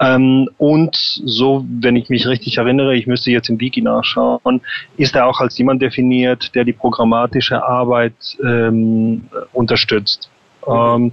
ähm, 0.00 0.48
und 0.58 0.94
so, 0.94 1.64
wenn 1.68 1.96
ich 1.96 2.08
mich 2.08 2.26
richtig 2.26 2.58
erinnere, 2.58 2.96
ich 2.96 3.06
müsste 3.06 3.30
jetzt 3.30 3.48
im 3.48 3.60
Wiki 3.60 3.82
nachschauen, 3.82 4.60
ist 4.96 5.16
er 5.16 5.26
auch 5.26 5.40
als 5.40 5.58
jemand 5.58 5.82
definiert, 5.82 6.54
der 6.54 6.64
die 6.64 6.72
programmatische 6.72 7.64
Arbeit 7.64 8.14
ähm, 8.44 9.28
unterstützt. 9.52 10.30
Ähm, 10.66 11.12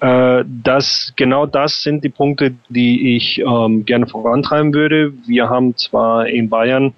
äh, 0.00 0.44
das, 0.46 1.12
genau 1.16 1.46
das 1.46 1.82
sind 1.82 2.04
die 2.04 2.08
Punkte, 2.10 2.54
die 2.68 3.16
ich 3.16 3.38
ähm, 3.38 3.84
gerne 3.84 4.06
vorantreiben 4.06 4.74
würde. 4.74 5.12
Wir 5.26 5.48
haben 5.48 5.76
zwar 5.76 6.26
in 6.26 6.48
Bayern 6.48 6.94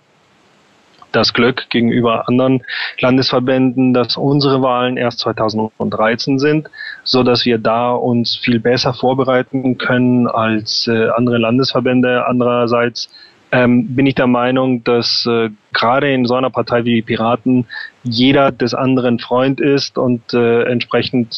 das 1.12 1.32
Glück 1.32 1.68
gegenüber 1.70 2.28
anderen 2.28 2.62
Landesverbänden, 3.00 3.94
dass 3.94 4.16
unsere 4.16 4.62
Wahlen 4.62 4.96
erst 4.96 5.20
2013 5.20 6.38
sind, 6.38 6.68
so 7.04 7.22
dass 7.22 7.44
wir 7.44 7.58
da 7.58 7.92
uns 7.92 8.36
viel 8.36 8.60
besser 8.60 8.94
vorbereiten 8.94 9.78
können 9.78 10.26
als 10.26 10.88
äh, 10.88 11.08
andere 11.08 11.38
Landesverbände. 11.38 12.26
Andererseits 12.26 13.08
ähm, 13.52 13.94
bin 13.94 14.06
ich 14.06 14.14
der 14.14 14.26
Meinung, 14.26 14.82
dass 14.82 15.26
äh, 15.26 15.50
gerade 15.74 16.12
in 16.12 16.24
so 16.24 16.34
einer 16.34 16.48
Partei 16.48 16.84
wie 16.86 16.94
die 16.94 17.02
Piraten 17.02 17.66
jeder 18.02 18.50
des 18.50 18.72
anderen 18.72 19.18
Freund 19.18 19.60
ist 19.60 19.98
und 19.98 20.32
äh, 20.32 20.64
entsprechend 20.64 21.34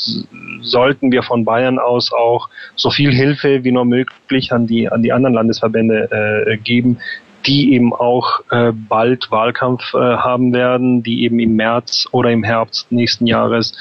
sollten 0.63 1.11
wir 1.11 1.25
von 1.25 1.45
Bayern 1.45 1.81
aus 1.81 2.13
auch 2.13 2.49
so 2.77 2.91
viel 2.91 3.13
Hilfe 3.13 3.65
wie 3.65 3.73
nur 3.73 3.85
möglich 3.85 4.53
an 4.53 4.69
die 4.69 4.89
an 4.89 5.03
die 5.03 5.13
anderen 5.13 5.35
Landesverbände 5.35 6.47
äh, 6.47 6.57
geben, 6.57 6.99
die 7.47 7.75
eben 7.75 7.93
auch 7.93 8.41
äh, 8.51 8.73
bald 8.73 9.31
Wahlkampf 9.31 9.95
äh, 9.95 9.99
haben 9.99 10.53
werden, 10.53 11.03
die 11.03 11.25
eben 11.25 11.39
im 11.39 11.57
März 11.57 12.09
oder 12.13 12.31
im 12.31 12.43
Herbst 12.43 12.91
nächsten 12.91 13.27
Jahres 13.27 13.77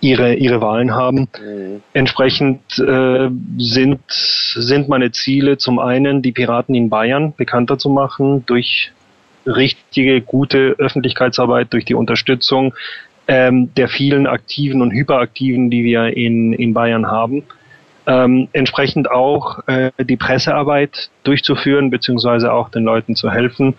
ihre, 0.00 0.34
ihre 0.34 0.60
Wahlen 0.60 0.94
haben. 0.94 1.28
Mhm. 1.40 1.82
Entsprechend 1.92 2.60
äh, 2.78 3.30
sind, 3.58 4.00
sind 4.08 4.88
meine 4.88 5.12
Ziele 5.12 5.58
zum 5.58 5.78
einen, 5.78 6.22
die 6.22 6.32
Piraten 6.32 6.74
in 6.74 6.90
Bayern 6.90 7.34
bekannter 7.36 7.78
zu 7.78 7.88
machen 7.88 8.44
durch 8.46 8.92
richtige, 9.46 10.20
gute 10.20 10.74
Öffentlichkeitsarbeit, 10.78 11.72
durch 11.72 11.84
die 11.84 11.94
Unterstützung 11.94 12.74
ähm, 13.28 13.72
der 13.74 13.88
vielen 13.88 14.26
Aktiven 14.26 14.82
und 14.82 14.92
Hyperaktiven, 14.92 15.70
die 15.70 15.84
wir 15.84 16.16
in, 16.16 16.52
in 16.52 16.74
Bayern 16.74 17.06
haben 17.06 17.44
ähm, 18.06 18.48
entsprechend 18.52 19.10
auch 19.10 19.66
äh, 19.66 19.90
die 19.98 20.16
Pressearbeit 20.16 21.10
durchzuführen, 21.24 21.90
beziehungsweise 21.90 22.52
auch 22.52 22.68
den 22.68 22.84
Leuten 22.84 23.16
zu 23.16 23.30
helfen. 23.30 23.74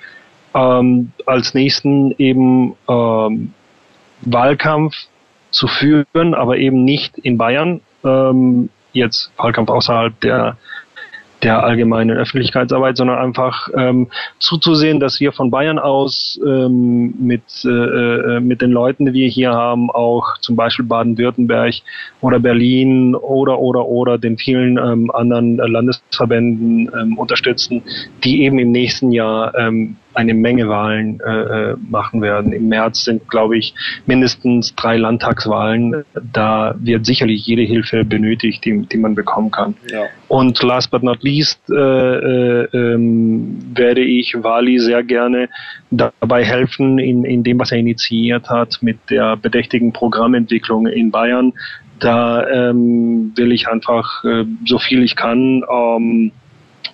Ähm, 0.53 1.11
als 1.25 1.53
nächsten 1.53 2.13
eben 2.17 2.75
ähm, 2.89 3.53
Wahlkampf 4.21 4.95
zu 5.51 5.67
führen, 5.67 6.33
aber 6.33 6.57
eben 6.57 6.83
nicht 6.83 7.17
in 7.17 7.37
Bayern. 7.37 7.81
Ähm, 8.03 8.69
jetzt 8.93 9.31
Wahlkampf 9.37 9.69
außerhalb 9.69 10.19
der 10.21 10.57
der 11.43 11.63
allgemeinen 11.63 12.17
Öffentlichkeitsarbeit, 12.17 12.97
sondern 12.97 13.19
einfach 13.19 13.69
ähm, 13.75 14.07
zuzusehen, 14.39 14.99
dass 14.99 15.19
wir 15.19 15.31
von 15.31 15.51
Bayern 15.51 15.77
aus 15.77 16.39
ähm, 16.45 17.13
mit, 17.19 17.43
äh, 17.63 17.69
äh, 17.69 18.39
mit 18.39 18.61
den 18.61 18.71
Leuten, 18.71 19.05
die 19.05 19.13
wir 19.13 19.27
hier 19.27 19.51
haben, 19.51 19.91
auch 19.91 20.37
zum 20.39 20.55
Beispiel 20.55 20.85
Baden-Württemberg 20.85 21.75
oder 22.21 22.39
Berlin 22.39 23.15
oder 23.15 23.59
oder 23.59 23.85
oder 23.85 24.17
den 24.17 24.37
vielen 24.37 24.77
ähm, 24.77 25.11
anderen 25.11 25.57
Landesverbänden 25.57 26.91
ähm, 26.99 27.17
unterstützen, 27.17 27.83
die 28.23 28.43
eben 28.43 28.57
im 28.59 28.71
nächsten 28.71 29.11
Jahr 29.11 29.53
ähm, 29.55 29.97
eine 30.17 30.33
Menge 30.33 30.67
Wahlen 30.67 31.19
äh, 31.19 31.29
äh, 31.29 31.75
machen 31.89 32.21
werden. 32.21 32.51
Im 32.51 32.69
März 32.69 33.03
sind, 33.03 33.29
glaube 33.29 33.57
ich, 33.57 33.75
mindestens 34.07 34.73
drei 34.75 34.97
Landtagswahlen. 34.97 36.03
Da 36.33 36.75
wird 36.79 37.05
sicherlich 37.05 37.45
jede 37.45 37.61
Hilfe 37.61 38.03
benötigt, 38.03 38.65
die, 38.65 38.87
die 38.87 38.97
man 38.97 39.13
bekommen 39.13 39.51
kann. 39.51 39.75
Ja. 39.91 40.05
Und 40.27 40.61
last 40.63 40.89
but 40.89 41.03
not 41.03 41.21
least 41.21 41.59
äh, 41.69 41.75
äh, 41.75 42.67
ähm, 42.73 43.59
werde 43.75 44.01
ich 44.01 44.35
Wali 44.35 44.79
sehr 44.79 45.03
gerne 45.03 45.49
dabei 45.91 46.43
helfen, 46.43 46.97
in, 46.97 47.23
in 47.23 47.43
dem, 47.43 47.59
was 47.59 47.71
er 47.71 47.77
initiiert 47.77 48.49
hat 48.49 48.79
mit 48.81 48.97
der 49.11 49.37
bedächtigen 49.37 49.93
Programmentwicklung 49.93 50.87
in 50.87 51.11
Bayern. 51.11 51.53
Da 51.99 52.47
ähm, 52.47 53.33
will 53.35 53.51
ich 53.51 53.67
einfach 53.67 54.23
äh, 54.23 54.45
so 54.65 54.79
viel 54.79 55.03
ich 55.03 55.15
kann 55.15 55.63
ähm, 55.71 56.31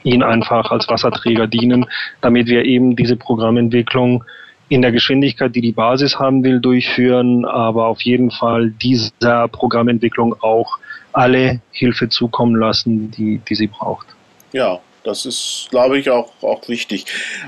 ihn 0.04 0.24
einfach 0.24 0.72
als 0.72 0.88
Wasserträger 0.88 1.48
dienen, 1.48 1.86
damit 2.22 2.48
wir 2.48 2.66
eben 2.66 2.96
diese 2.96 3.16
Programmentwicklung 3.16 4.24
in 4.70 4.82
der 4.82 4.92
Geschwindigkeit, 4.92 5.56
die 5.56 5.62
die 5.62 5.72
Basis 5.72 6.18
haben 6.20 6.44
will, 6.44 6.60
durchführen, 6.60 7.46
aber 7.46 7.88
auf 7.88 8.02
jeden 8.02 8.32
Fall 8.32 8.72
dieser 8.72 9.48
Programmentwicklung 9.48 10.36
auch 10.42 10.80
alle 11.12 11.62
Hilfe 11.72 12.10
zukommen 12.10 12.56
lassen, 12.56 13.12
die, 13.12 13.40
die 13.48 13.56
sie 13.56 13.68
braucht. 13.68 14.08
Ja, 14.52 14.80
das 15.04 15.26
ist, 15.26 15.68
glaube 15.70 16.00
ich, 16.00 16.10
auch, 16.10 16.32
auch 16.42 16.68
wichtig. 16.68 17.06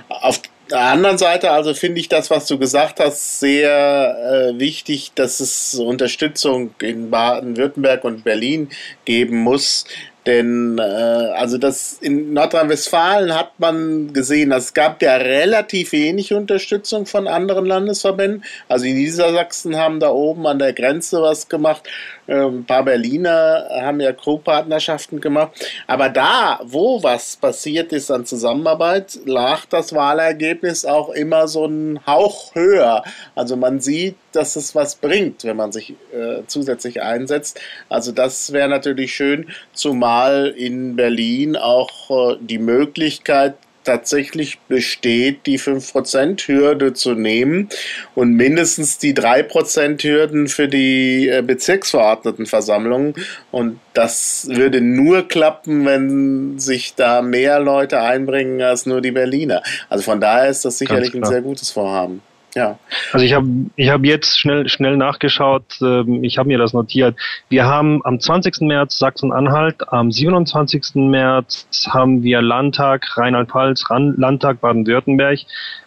Auf 0.09 0.41
der 0.69 0.81
anderen 0.81 1.17
Seite, 1.17 1.51
also 1.51 1.73
finde 1.73 1.99
ich 1.99 2.09
das, 2.09 2.29
was 2.29 2.47
du 2.47 2.57
gesagt 2.57 2.99
hast, 2.99 3.39
sehr 3.39 4.51
äh, 4.55 4.59
wichtig, 4.59 5.11
dass 5.15 5.39
es 5.39 5.75
Unterstützung 5.75 6.71
in 6.81 7.09
Baden-Württemberg 7.09 8.03
und 8.03 8.23
Berlin 8.23 8.69
geben 9.05 9.37
muss, 9.37 9.85
denn 10.25 10.79
äh, 10.79 10.81
also 10.81 11.57
das 11.57 11.99
in 12.01 12.33
Nordrhein-Westfalen 12.33 13.35
hat 13.35 13.59
man 13.59 14.11
gesehen, 14.11 14.51
es 14.51 14.73
gab 14.73 15.01
ja 15.01 15.17
relativ 15.17 15.91
wenig 15.91 16.33
Unterstützung 16.33 17.05
von 17.05 17.27
anderen 17.27 17.65
Landesverbänden. 17.65 18.43
Also 18.67 18.85
die 18.85 18.93
Niedersachsen 18.93 19.77
haben 19.77 19.99
da 19.99 20.09
oben 20.09 20.47
an 20.47 20.57
der 20.59 20.73
Grenze 20.73 21.21
was 21.21 21.47
gemacht. 21.47 21.88
Ähm, 22.27 22.59
ein 22.59 22.65
paar 22.65 22.83
Berliner 22.83 23.67
haben 23.71 23.99
ja 23.99 24.11
Co-Partnerschaften 24.11 25.21
gemacht. 25.21 25.51
Aber 25.88 26.09
da, 26.09 26.59
wo 26.63 27.03
was 27.03 27.35
passiert 27.35 27.93
ist 27.93 28.11
an 28.11 28.25
Zusammenarbeit, 28.25 29.19
lag 29.25 29.65
das 29.65 29.93
Wahlergebnis 29.93 30.85
auch 30.85 31.09
immer 31.09 31.47
so 31.47 31.65
ein 31.65 31.99
Hauch 32.05 32.55
höher. 32.55 33.03
Also 33.35 33.55
man 33.55 33.79
sieht, 33.79 34.15
dass 34.31 34.55
es 34.55 34.75
was 34.75 34.95
bringt, 34.95 35.43
wenn 35.43 35.57
man 35.57 35.71
sich 35.71 35.91
äh, 36.13 36.41
zusätzlich 36.47 37.01
einsetzt. 37.01 37.59
Also 37.89 38.11
das 38.11 38.51
wäre 38.51 38.69
natürlich 38.69 39.15
schön, 39.15 39.49
zumal 39.73 40.47
in 40.57 40.95
Berlin 40.95 41.55
auch 41.55 42.33
äh, 42.33 42.38
die 42.39 42.59
Möglichkeit 42.59 43.55
tatsächlich 43.85 44.59
besteht, 44.67 45.45
die 45.45 45.59
5%-Hürde 45.59 46.93
zu 46.93 47.13
nehmen 47.13 47.69
und 48.13 48.33
mindestens 48.33 48.97
die 48.97 49.13
3%-Hürden 49.13 50.47
für 50.47 50.67
die 50.67 51.29
äh, 51.29 51.41
Bezirksverordnetenversammlungen. 51.41 53.13
Und 53.51 53.79
das 53.93 54.47
würde 54.51 54.81
nur 54.81 55.27
klappen, 55.27 55.85
wenn 55.85 56.59
sich 56.59 56.95
da 56.95 57.21
mehr 57.21 57.59
Leute 57.59 58.01
einbringen 58.01 58.61
als 58.61 58.85
nur 58.85 59.01
die 59.01 59.11
Berliner. 59.11 59.63
Also 59.89 60.03
von 60.03 60.19
daher 60.19 60.49
ist 60.49 60.65
das 60.65 60.77
sicherlich 60.77 61.13
ein 61.13 61.23
sehr 61.23 61.41
gutes 61.41 61.71
Vorhaben. 61.71 62.21
Ja. 62.55 62.79
Also 63.11 63.25
ich 63.25 63.33
habe 63.33 63.47
ich 63.75 63.89
hab 63.89 64.05
jetzt 64.05 64.39
schnell 64.39 64.69
schnell 64.69 64.95
nachgeschaut, 64.95 65.65
ähm, 65.81 66.23
ich 66.23 66.37
habe 66.37 66.47
mir 66.47 66.57
das 66.57 66.71
notiert. 66.71 67.17
Wir 67.49 67.65
haben 67.65 68.01
am 68.05 68.19
20. 68.19 68.61
März 68.61 68.97
Sachsen-Anhalt, 68.97 69.91
am 69.91 70.09
27. 70.09 70.95
März 70.95 71.67
haben 71.89 72.23
wir 72.23 72.41
Landtag 72.41 73.17
Rheinland-Pfalz, 73.17 73.83
Landtag 73.89 74.61
Baden-Württemberg, 74.61 75.39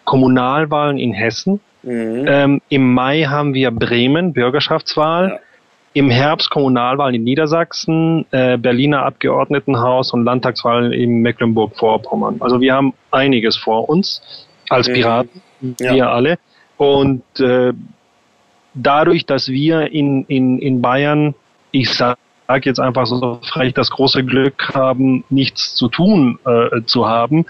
Kommunalwahlen 0.05 0.99
in 0.99 1.11
Hessen. 1.11 1.59
Mhm. 1.81 2.25
Ähm, 2.27 2.61
Im 2.69 2.93
Mai 2.93 3.23
haben 3.23 3.55
wir 3.55 3.71
Bremen, 3.71 4.33
Bürgerschaftswahl. 4.33 5.29
Ja. 5.29 5.39
Im 5.93 6.11
Herbst 6.11 6.51
Kommunalwahlen 6.51 7.15
in 7.15 7.23
Niedersachsen, 7.23 8.27
äh, 8.29 8.57
Berliner 8.57 9.05
Abgeordnetenhaus 9.05 10.13
und 10.13 10.23
Landtagswahlen 10.23 10.93
in 10.93 11.21
Mecklenburg-Vorpommern. 11.21 12.37
Also 12.41 12.61
wir 12.61 12.75
haben 12.75 12.93
einiges 13.09 13.57
vor 13.57 13.89
uns 13.89 14.21
als 14.69 14.87
mhm. 14.87 14.93
Piraten, 14.93 15.41
mhm. 15.61 15.75
ja. 15.79 15.95
wir 15.95 16.11
alle. 16.11 16.37
Und 16.79 17.23
äh, 17.41 17.73
dadurch, 18.73 19.25
dass 19.25 19.49
wir 19.49 19.91
in, 19.91 20.23
in, 20.29 20.59
in 20.59 20.81
Bayern, 20.81 21.35
ich 21.71 21.93
sage 21.93 22.17
jetzt 22.63 22.79
einfach 22.79 23.05
so 23.05 23.41
frech, 23.43 23.73
das 23.73 23.89
große 23.89 24.23
Glück 24.23 24.73
haben, 24.73 25.25
nichts 25.29 25.75
zu 25.75 25.89
tun 25.89 26.39
äh, 26.45 26.81
zu 26.85 27.05
haben, 27.05 27.45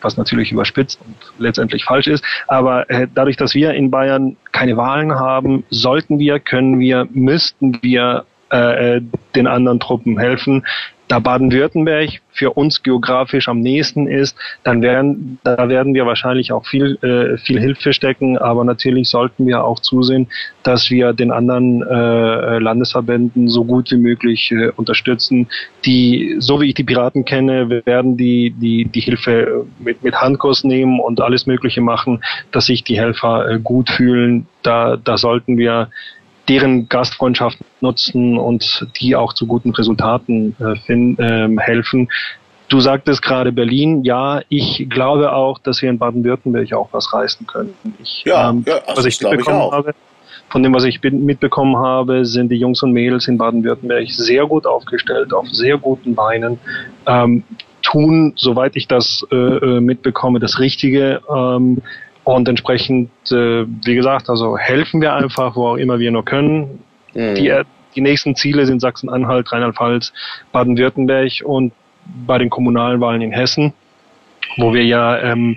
was 0.00 0.16
natürlich 0.16 0.50
überspitzt 0.50 0.98
und 1.06 1.14
letztendlich 1.38 1.84
falsch 1.84 2.08
ist. 2.08 2.24
Aber 2.48 2.90
äh, 2.90 3.06
dadurch, 3.14 3.36
dass 3.36 3.54
wir 3.54 3.74
in 3.74 3.92
Bayern 3.92 4.36
keine 4.50 4.76
Wahlen 4.76 5.14
haben, 5.14 5.62
sollten 5.70 6.18
wir, 6.18 6.40
können 6.40 6.80
wir, 6.80 7.06
müssten 7.12 7.80
wir 7.80 8.24
äh, 8.50 8.96
äh 8.96 9.02
den 9.36 9.46
anderen 9.46 9.78
Truppen 9.78 10.18
helfen 10.18 10.64
da 11.08 11.18
Baden-Württemberg 11.18 12.20
für 12.32 12.50
uns 12.50 12.82
geografisch 12.82 13.48
am 13.48 13.60
nächsten 13.60 14.06
ist, 14.06 14.36
dann 14.64 14.82
werden, 14.82 15.38
da 15.44 15.68
werden 15.68 15.94
wir 15.94 16.06
wahrscheinlich 16.06 16.52
auch 16.52 16.66
viel, 16.66 16.96
äh, 17.02 17.38
viel 17.38 17.60
Hilfe 17.60 17.92
stecken, 17.92 18.38
aber 18.38 18.64
natürlich 18.64 19.08
sollten 19.08 19.46
wir 19.46 19.64
auch 19.64 19.80
zusehen, 19.80 20.28
dass 20.62 20.90
wir 20.90 21.12
den 21.12 21.30
anderen 21.30 21.82
äh, 21.82 22.58
Landesverbänden 22.58 23.48
so 23.48 23.64
gut 23.64 23.90
wie 23.90 23.98
möglich 23.98 24.50
äh, 24.50 24.70
unterstützen. 24.70 25.48
Die, 25.84 26.36
so 26.38 26.60
wie 26.60 26.68
ich 26.68 26.74
die 26.74 26.84
Piraten 26.84 27.24
kenne, 27.24 27.82
werden 27.84 28.16
die, 28.16 28.50
die, 28.50 28.86
die 28.86 29.00
Hilfe 29.00 29.66
mit, 29.78 30.02
mit 30.02 30.16
Handkurs 30.16 30.64
nehmen 30.64 31.00
und 31.00 31.20
alles 31.20 31.46
Mögliche 31.46 31.80
machen, 31.80 32.24
dass 32.50 32.66
sich 32.66 32.82
die 32.82 32.98
Helfer 32.98 33.48
äh, 33.48 33.58
gut 33.60 33.90
fühlen. 33.90 34.46
Da, 34.62 34.96
da 34.96 35.18
sollten 35.18 35.58
wir 35.58 35.90
deren 36.48 36.88
Gastfreundschaft 36.88 37.58
nutzen 37.80 38.38
und 38.38 38.86
die 39.00 39.16
auch 39.16 39.32
zu 39.32 39.46
guten 39.46 39.70
Resultaten 39.70 40.56
äh, 40.58 40.76
find, 40.86 41.18
äh, 41.18 41.48
helfen. 41.58 42.08
Du 42.68 42.80
sagtest 42.80 43.22
gerade 43.22 43.52
Berlin. 43.52 44.04
Ja, 44.04 44.40
ich 44.48 44.86
glaube 44.88 45.32
auch, 45.32 45.58
dass 45.58 45.82
wir 45.82 45.90
in 45.90 45.98
Baden-Württemberg 45.98 46.72
auch 46.72 46.88
was 46.92 47.12
reißen 47.12 47.46
können. 47.46 47.74
Ich, 48.02 48.24
ja, 48.24 48.50
ähm, 48.50 48.64
ja 48.66 48.76
also 48.86 48.98
was 48.98 49.06
ich 49.06 49.20
mitbekommen 49.20 49.62
ich 49.66 49.72
habe, 49.72 49.94
von 50.48 50.62
dem, 50.62 50.74
was 50.74 50.84
ich 50.84 51.02
mitbekommen 51.02 51.76
habe, 51.76 52.24
sind 52.24 52.50
die 52.50 52.56
Jungs 52.56 52.82
und 52.82 52.92
Mädels 52.92 53.28
in 53.28 53.38
Baden-Württemberg 53.38 54.08
sehr 54.10 54.46
gut 54.46 54.66
aufgestellt, 54.66 55.32
auf 55.32 55.48
sehr 55.48 55.78
guten 55.78 56.14
Beinen, 56.14 56.58
ähm, 57.06 57.44
tun, 57.82 58.32
soweit 58.36 58.76
ich 58.76 58.88
das 58.88 59.26
äh, 59.30 59.36
äh 59.36 59.80
mitbekomme, 59.80 60.40
das 60.40 60.58
Richtige. 60.58 61.20
Ähm, 61.28 61.82
und 62.24 62.48
entsprechend, 62.48 63.10
äh, 63.30 63.66
wie 63.66 63.94
gesagt, 63.94 64.28
also 64.30 64.56
helfen 64.56 65.00
wir 65.00 65.14
einfach, 65.14 65.56
wo 65.56 65.68
auch 65.68 65.76
immer 65.76 65.98
wir 65.98 66.10
nur 66.10 66.24
können. 66.24 66.80
Mhm. 67.14 67.34
Die, 67.34 67.52
die 67.94 68.00
nächsten 68.00 68.34
Ziele 68.34 68.66
sind 68.66 68.80
Sachsen-Anhalt, 68.80 69.52
Rheinland-Pfalz, 69.52 70.12
Baden-Württemberg 70.52 71.42
und 71.44 71.72
bei 72.26 72.38
den 72.38 72.50
kommunalen 72.50 73.00
Wahlen 73.00 73.22
in 73.22 73.32
Hessen, 73.32 73.72
wo 74.56 74.74
wir 74.74 74.84
ja 74.84 75.18
ähm, 75.20 75.56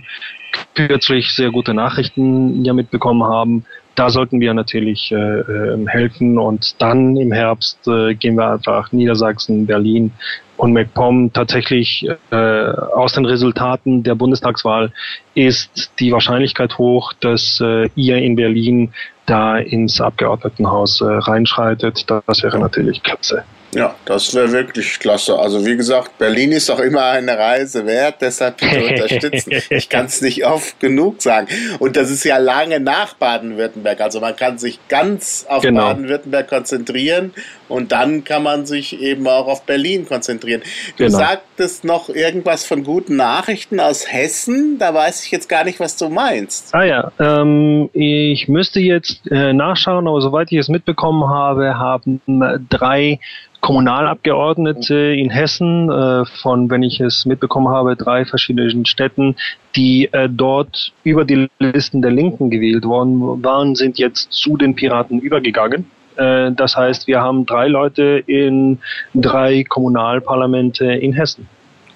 kürzlich 0.76 1.34
sehr 1.34 1.52
gute 1.52 1.74
Nachrichten 1.74 2.64
ja 2.64 2.74
mitbekommen 2.74 3.24
haben. 3.24 3.66
Da 3.96 4.10
sollten 4.10 4.40
wir 4.40 4.54
natürlich 4.54 5.12
äh, 5.12 5.16
äh, 5.16 5.88
helfen 5.88 6.38
und 6.38 6.80
dann 6.80 7.18
im 7.18 7.32
Herbst 7.32 7.80
äh, 7.88 8.14
gehen 8.14 8.36
wir 8.36 8.52
einfach 8.52 8.92
Niedersachsen, 8.92 9.66
Berlin, 9.66 10.12
und 10.58 10.74
MacPom 10.74 11.32
tatsächlich 11.32 12.08
äh, 12.32 12.36
aus 12.36 13.14
den 13.14 13.26
Resultaten 13.26 14.04
der 14.04 14.16
Bundestagswahl 14.16 14.92
ist 15.36 15.92
die 16.00 16.12
Wahrscheinlichkeit 16.12 16.78
hoch, 16.78 17.14
dass 17.14 17.62
äh, 17.62 17.90
ihr 17.96 18.18
in 18.18 18.36
Berlin 18.36 18.92
da 19.28 19.58
ins 19.58 20.02
Abgeordnetenhaus 20.02 21.02
äh, 21.02 21.06
reinschreitet. 21.06 22.06
Das 22.10 22.44
wäre 22.44 22.60
natürlich 22.60 23.04
klasse. 23.04 23.44
Ja, 23.76 23.96
das 24.06 24.34
wäre 24.34 24.52
wirklich 24.54 24.98
klasse. 24.98 25.38
Also 25.38 25.66
wie 25.66 25.76
gesagt, 25.76 26.18
Berlin 26.18 26.54
ist 26.54 26.70
auch 26.70 26.80
immer 26.80 27.04
eine 27.04 27.38
Reise 27.38 27.86
wert, 27.86 28.16
deshalb 28.22 28.58
bitte 28.58 28.86
unterstützen. 28.88 29.52
ich 29.70 29.90
kann 29.90 30.06
es 30.06 30.22
nicht 30.22 30.46
oft 30.46 30.80
genug 30.80 31.22
sagen. 31.22 31.48
Und 31.80 31.98
das 31.98 32.10
ist 32.10 32.24
ja 32.24 32.38
lange 32.38 32.80
nach 32.80 33.14
Baden-Württemberg. 33.16 34.00
Also 34.00 34.22
man 34.22 34.36
kann 34.36 34.58
sich 34.58 34.80
ganz 34.88 35.46
auf 35.50 35.62
genau. 35.62 35.82
Baden-Württemberg 35.82 36.48
konzentrieren 36.48 37.34
und 37.70 37.92
dann 37.92 38.24
kann 38.24 38.44
man 38.44 38.66
sich 38.66 39.02
eben 39.02 39.28
auch 39.28 39.48
auf 39.48 39.66
Berlin 39.66 40.06
konzentrieren. 40.06 40.62
Du 40.98 41.06
genau. 41.06 41.18
sagtest 41.18 41.84
noch 41.84 42.10
irgendwas 42.10 42.66
von 42.66 42.84
guten 42.84 43.16
Nachrichten 43.16 43.80
aus 43.80 44.12
Hessen. 44.12 44.78
Da 44.80 44.94
weiß 44.94 45.26
ich 45.26 45.32
jetzt 45.32 45.50
gar 45.50 45.64
nicht, 45.64 45.80
was 45.80 45.98
du 45.98 46.10
meinst. 46.10 46.74
Ah 46.74 46.84
ja, 46.84 47.12
ähm, 47.20 47.90
ich 47.94 48.48
müsste 48.48 48.80
jetzt 48.80 49.30
äh, 49.32 49.54
nachschauen, 49.54 50.08
aber 50.08 50.22
soweit 50.22 50.52
ich 50.52 50.60
es 50.60 50.70
mitbekommen 50.70 51.30
habe, 51.30 51.78
haben 51.78 52.22
drei 52.70 53.20
Kommunalabgeordnete 53.62 54.96
in 54.96 55.30
Hessen 55.30 55.90
äh, 55.90 56.26
von, 56.42 56.70
wenn 56.70 56.84
ich 56.84 57.00
es 57.00 57.26
mitbekommen 57.26 57.70
habe, 57.70 57.96
drei 57.96 58.26
verschiedenen 58.26 58.86
Städten, 58.86 59.36
die 59.76 60.10
äh, 60.12 60.30
dort 60.32 60.94
über 61.04 61.26
die 61.26 61.50
Listen 61.60 62.02
der 62.02 62.12
Linken 62.12 62.50
gewählt 62.50 62.86
worden 62.86 63.44
waren, 63.44 63.76
sind 63.76 63.98
jetzt 63.98 64.32
zu 64.32 64.58
den 64.58 64.76
Piraten 64.76 65.20
übergegangen. 65.20 65.90
Äh, 66.18 66.52
das 66.52 66.76
heißt, 66.76 67.08
wir 67.08 67.22
haben 67.22 67.46
drei 67.46 67.68
Leute 67.68 68.24
in 68.26 68.80
drei 69.14 69.64
Kommunalparlamente 69.64 70.86
in 70.86 71.14
Hessen. 71.14 71.48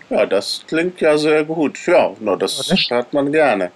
Ja, 0.09 0.25
das 0.25 0.63
klingt 0.67 0.99
ja 0.99 1.17
sehr 1.17 1.43
gut. 1.43 1.79
Ja, 1.87 2.11
no, 2.19 2.35
das 2.35 2.69
hat 2.91 3.13
man 3.13 3.31
gerne. 3.31 3.71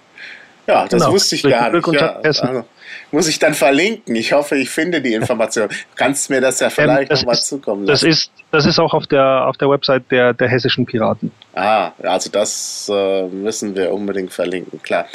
Ja, 0.66 0.86
das 0.86 1.00
genau. 1.00 1.12
wusste 1.12 1.36
ich 1.36 1.42
gar 1.42 1.70
nicht. 1.70 1.86
Ja, 1.92 2.20
also, 2.22 2.64
muss 3.12 3.28
ich 3.28 3.38
dann 3.38 3.54
verlinken. 3.54 4.14
Ich 4.16 4.32
hoffe, 4.32 4.56
ich 4.56 4.68
finde 4.68 5.00
die 5.00 5.14
Information. 5.14 5.68
Du 5.68 5.74
kannst 5.94 6.28
mir 6.28 6.40
das 6.40 6.60
ja 6.60 6.66
ähm, 6.66 6.72
vielleicht 6.72 7.10
ähm, 7.10 7.18
nochmal 7.18 7.36
zukommen 7.36 7.86
lassen. 7.86 8.06
Das 8.06 8.18
ist, 8.18 8.30
das 8.50 8.66
ist 8.66 8.78
auch 8.78 8.92
auf 8.92 9.06
der, 9.06 9.46
auf 9.46 9.56
der 9.56 9.70
Website 9.70 10.10
der, 10.10 10.34
der 10.34 10.48
hessischen 10.48 10.84
Piraten. 10.86 11.30
Ah, 11.54 11.92
also 12.02 12.30
das 12.30 12.90
äh, 12.92 13.26
müssen 13.28 13.76
wir 13.76 13.92
unbedingt 13.92 14.32
verlinken, 14.32 14.82
klar. 14.82 15.06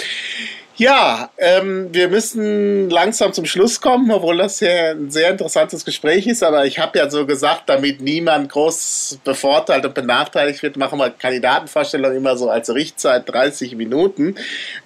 Ja, 0.81 1.29
ähm, 1.37 1.89
wir 1.91 2.07
müssen 2.07 2.89
langsam 2.89 3.33
zum 3.33 3.45
Schluss 3.45 3.81
kommen, 3.81 4.09
obwohl 4.09 4.37
das 4.37 4.57
hier 4.57 4.95
ein 4.95 5.11
sehr 5.11 5.29
interessantes 5.29 5.85
Gespräch 5.85 6.25
ist. 6.25 6.41
Aber 6.41 6.65
ich 6.65 6.79
habe 6.79 6.97
ja 6.97 7.07
so 7.07 7.27
gesagt, 7.27 7.69
damit 7.69 8.01
niemand 8.01 8.49
groß 8.49 9.19
bevorteilt 9.23 9.85
und 9.85 9.93
benachteiligt 9.93 10.63
wird, 10.63 10.77
machen 10.77 10.97
wir 10.97 11.11
Kandidatenvorstellungen 11.11 12.17
immer 12.17 12.35
so 12.35 12.49
als 12.49 12.73
Richtzeit 12.73 13.29
30 13.29 13.75
Minuten. 13.75 14.33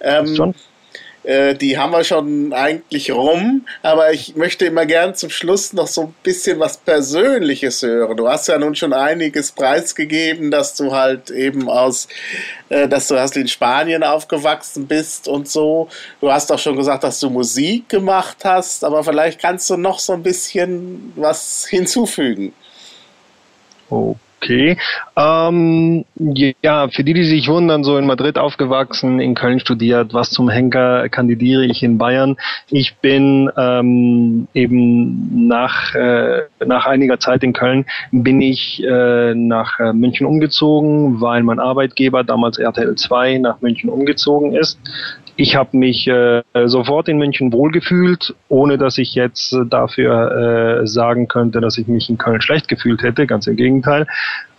Ähm, 0.02 0.36
Schon? 0.36 0.54
Äh, 1.26 1.56
die 1.56 1.76
haben 1.76 1.90
wir 1.90 2.04
schon 2.04 2.52
eigentlich 2.52 3.10
rum, 3.10 3.66
aber 3.82 4.12
ich 4.12 4.36
möchte 4.36 4.64
immer 4.64 4.86
gern 4.86 5.16
zum 5.16 5.28
Schluss 5.28 5.72
noch 5.72 5.88
so 5.88 6.02
ein 6.02 6.14
bisschen 6.22 6.60
was 6.60 6.76
Persönliches 6.76 7.82
hören. 7.82 8.16
Du 8.16 8.28
hast 8.28 8.46
ja 8.46 8.58
nun 8.58 8.76
schon 8.76 8.92
einiges 8.92 9.50
preisgegeben, 9.50 10.52
dass 10.52 10.76
du 10.76 10.92
halt 10.92 11.30
eben 11.30 11.68
aus, 11.68 12.06
äh, 12.68 12.86
dass 12.86 13.08
du 13.08 13.16
erst 13.16 13.36
in 13.36 13.48
Spanien 13.48 14.04
aufgewachsen 14.04 14.86
bist 14.86 15.26
und 15.26 15.48
so. 15.48 15.88
Du 16.20 16.30
hast 16.30 16.52
auch 16.52 16.60
schon 16.60 16.76
gesagt, 16.76 17.02
dass 17.02 17.18
du 17.18 17.28
Musik 17.28 17.88
gemacht 17.88 18.44
hast, 18.44 18.84
aber 18.84 19.02
vielleicht 19.02 19.40
kannst 19.40 19.68
du 19.68 19.76
noch 19.76 19.98
so 19.98 20.12
ein 20.12 20.22
bisschen 20.22 21.12
was 21.16 21.66
hinzufügen. 21.68 22.52
Oh. 23.90 24.14
Okay. 24.42 24.76
Ähm, 25.16 26.04
ja, 26.16 26.88
für 26.88 27.02
die, 27.02 27.14
die 27.14 27.24
sich 27.24 27.48
wundern, 27.48 27.84
so 27.84 27.96
in 27.96 28.06
Madrid 28.06 28.38
aufgewachsen, 28.38 29.18
in 29.18 29.34
Köln 29.34 29.60
studiert, 29.60 30.12
was 30.12 30.30
zum 30.30 30.48
Henker 30.48 31.08
kandidiere 31.08 31.64
ich 31.64 31.82
in 31.82 31.98
Bayern. 31.98 32.36
Ich 32.68 32.96
bin 32.96 33.50
ähm, 33.56 34.46
eben 34.52 35.48
nach, 35.48 35.94
äh, 35.94 36.42
nach 36.64 36.86
einiger 36.86 37.18
Zeit 37.18 37.42
in 37.42 37.54
Köln 37.54 37.86
bin 38.12 38.40
ich 38.40 38.82
äh, 38.84 39.34
nach 39.34 39.80
äh, 39.80 39.92
München 39.92 40.26
umgezogen, 40.26 41.20
weil 41.20 41.42
mein 41.42 41.58
Arbeitgeber 41.58 42.22
damals 42.22 42.58
RTL 42.58 42.94
2 42.94 43.38
nach 43.38 43.60
München 43.62 43.88
umgezogen 43.88 44.54
ist. 44.54 44.78
Ich 45.38 45.54
habe 45.54 45.76
mich 45.76 46.08
äh, 46.08 46.42
sofort 46.64 47.08
in 47.08 47.18
München 47.18 47.52
wohlgefühlt, 47.52 48.34
ohne 48.48 48.78
dass 48.78 48.96
ich 48.96 49.14
jetzt 49.14 49.54
dafür 49.68 50.80
äh, 50.82 50.86
sagen 50.86 51.28
könnte, 51.28 51.60
dass 51.60 51.76
ich 51.76 51.86
mich 51.88 52.08
in 52.08 52.16
Köln 52.16 52.40
schlecht 52.40 52.68
gefühlt 52.68 53.02
hätte. 53.02 53.26
Ganz 53.26 53.46
im 53.46 53.56
Gegenteil. 53.56 54.06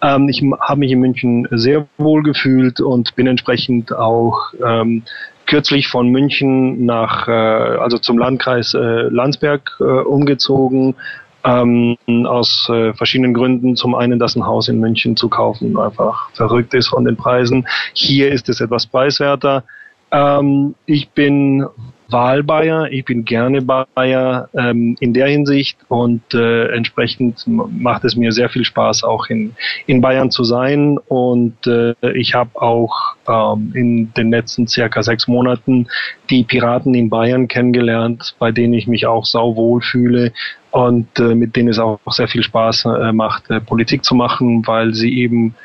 Ähm, 0.03 0.29
ich 0.29 0.43
habe 0.61 0.79
mich 0.79 0.91
in 0.91 0.99
München 0.99 1.47
sehr 1.49 1.87
wohlgefühlt 1.97 2.79
und 2.79 3.15
bin 3.15 3.25
entsprechend 3.25 3.91
auch 3.91 4.53
ähm, 4.63 5.01
kürzlich 5.47 5.87
von 5.87 6.09
München 6.09 6.85
nach, 6.85 7.27
äh, 7.27 7.31
also 7.31 7.97
zum 7.97 8.19
Landkreis 8.19 8.75
äh, 8.75 8.77
Landsberg 8.77 9.77
äh, 9.79 9.83
umgezogen. 9.83 10.95
Ähm, 11.43 11.97
aus 12.25 12.67
äh, 12.69 12.93
verschiedenen 12.93 13.33
Gründen. 13.33 13.75
Zum 13.77 13.95
einen, 13.95 14.19
dass 14.19 14.35
ein 14.35 14.45
Haus 14.45 14.67
in 14.67 14.79
München 14.79 15.15
zu 15.15 15.29
kaufen 15.29 15.77
einfach 15.77 16.29
verrückt 16.33 16.73
ist 16.73 16.89
von 16.89 17.05
den 17.05 17.15
Preisen. 17.15 17.67
Hier 17.93 18.31
ist 18.31 18.49
es 18.49 18.59
etwas 18.59 18.85
preiswerter. 18.85 19.63
Ähm, 20.11 20.75
ich 20.85 21.09
bin 21.09 21.65
Wahlbayer, 22.09 22.89
ich 22.91 23.05
bin 23.05 23.25
gerne 23.25 23.61
Bayer 23.61 24.49
ähm, 24.53 24.95
in 24.99 25.13
der 25.13 25.27
Hinsicht 25.27 25.77
und 25.89 26.21
äh, 26.33 26.69
entsprechend 26.69 27.43
macht 27.45 28.05
es 28.05 28.15
mir 28.15 28.31
sehr 28.31 28.49
viel 28.49 28.63
Spaß, 28.63 29.03
auch 29.03 29.27
in, 29.27 29.55
in 29.87 30.01
Bayern 30.01 30.31
zu 30.31 30.43
sein. 30.43 30.97
Und 31.07 31.67
äh, 31.67 31.95
ich 32.13 32.33
habe 32.33 32.61
auch 32.61 33.15
ähm, 33.27 33.71
in 33.73 34.13
den 34.13 34.31
letzten 34.31 34.67
circa 34.67 35.03
sechs 35.03 35.27
Monaten 35.27 35.87
die 36.29 36.43
Piraten 36.43 36.93
in 36.93 37.09
Bayern 37.09 37.47
kennengelernt, 37.47 38.35
bei 38.39 38.51
denen 38.51 38.73
ich 38.73 38.87
mich 38.87 39.05
auch 39.05 39.25
sauwohl 39.25 39.81
fühle 39.81 40.31
und 40.71 41.19
äh, 41.19 41.35
mit 41.35 41.55
denen 41.55 41.69
es 41.69 41.79
auch 41.79 41.99
sehr 42.07 42.27
viel 42.27 42.43
Spaß 42.43 42.85
äh, 42.85 43.11
macht, 43.11 43.49
äh, 43.49 43.59
Politik 43.59 44.05
zu 44.05 44.15
machen, 44.15 44.65
weil 44.65 44.93
sie 44.93 45.17
eben 45.17 45.55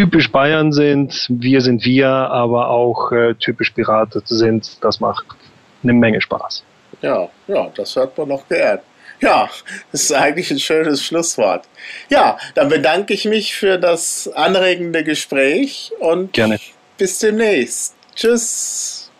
typisch 0.00 0.32
Bayern 0.32 0.72
sind, 0.72 1.26
wir 1.28 1.60
sind 1.60 1.84
wir, 1.84 2.08
aber 2.08 2.70
auch 2.70 3.12
äh, 3.12 3.34
typisch 3.34 3.68
Piraten 3.68 4.22
sind. 4.24 4.82
Das 4.82 4.98
macht 4.98 5.26
eine 5.82 5.92
Menge 5.92 6.22
Spaß. 6.22 6.64
Ja, 7.02 7.28
ja, 7.46 7.70
das 7.74 7.94
hört 7.96 8.16
man 8.16 8.28
noch 8.28 8.48
gern. 8.48 8.78
Ja, 9.20 9.50
das 9.92 10.04
ist 10.04 10.12
eigentlich 10.14 10.50
ein 10.50 10.58
schönes 10.58 11.04
Schlusswort. 11.04 11.68
Ja, 12.08 12.38
dann 12.54 12.70
bedanke 12.70 13.12
ich 13.12 13.26
mich 13.26 13.54
für 13.54 13.76
das 13.76 14.26
anregende 14.34 15.04
Gespräch 15.04 15.92
und 15.98 16.32
Gerne. 16.32 16.58
bis 16.96 17.18
demnächst. 17.18 17.94
Tschüss. 18.16 19.10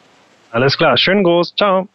Alles 0.50 0.78
klar, 0.78 0.96
schönen 0.96 1.24
Gruß, 1.24 1.54
ciao. 1.56 1.88